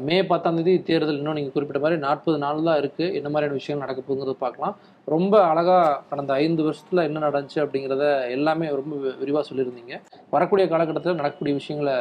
மே 0.07 0.23
பத்தாம் 0.31 0.57
தேதி 0.57 0.81
தேர்தல் 0.81 1.19
இன்னும் 1.19 1.37
நீங்கள் 1.37 1.55
குறிப்பிட்ட 1.55 1.81
மாதிரி 1.83 1.99
நாற்பது 2.05 2.37
நாள் 2.37 2.65
தான் 2.69 2.79
இருக்குது 2.81 3.13
என்ன 3.19 3.29
மாதிரியான 3.29 3.59
விஷயங்கள் 3.59 3.85
நடக்க 3.85 4.01
போகுங்கிறது 4.07 4.37
பார்க்கலாம். 4.45 4.75
ரொம்ப 5.05 5.43
அழகாக 5.51 6.01
கடந்த 6.09 6.33
ஐந்து 6.33 6.63
வருஷத்தில் 6.63 7.05
என்ன 7.07 7.23
நடந்துச்சு 7.27 7.59
அப்படிங்கிறத 7.63 8.29
எல்லாமே 8.29 8.67
ரொம்ப 8.81 8.95
விரிவாக 8.95 9.45
சொல்லியிருந்தீங்க. 9.49 10.01
வரக்கூடிய 10.29 10.67
காலகட்டத்தில் 10.67 11.19
நடக்கக்கூடிய 11.21 11.55
விஷயங்களை 11.61 11.95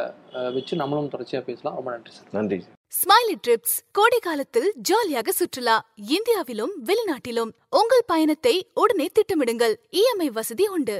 வச்சு 0.58 0.76
நம்மளும் 0.76 1.08
தொடர்ச்சியாக 1.08 1.46
பேசலாம். 1.46 1.74
ரொம்ப 1.74 1.90
நன்றி 1.90 2.12
சார். 2.12 2.30
நன்றி. 2.32 2.60
ஸ்மைலி 3.00 3.34
ட்ரிப்ஸ் 3.46 3.76
கோடை 3.92 4.18
காலத்தில் 4.18 4.72
ஜாலியாக 4.88 5.32
சுற்றுலா 5.32 5.76
இந்தியாவிலும் 6.16 6.72
வெளிநாட்டிலும். 6.88 7.52
உங்கள் 7.70 8.04
பயணத்தை 8.06 8.54
உடனே 8.74 9.06
திட்டமிடுங்கள். 9.18 9.74
இஎம்ஐ 10.00 10.28
வசதி 10.38 10.66
உண்டு. 10.68 10.96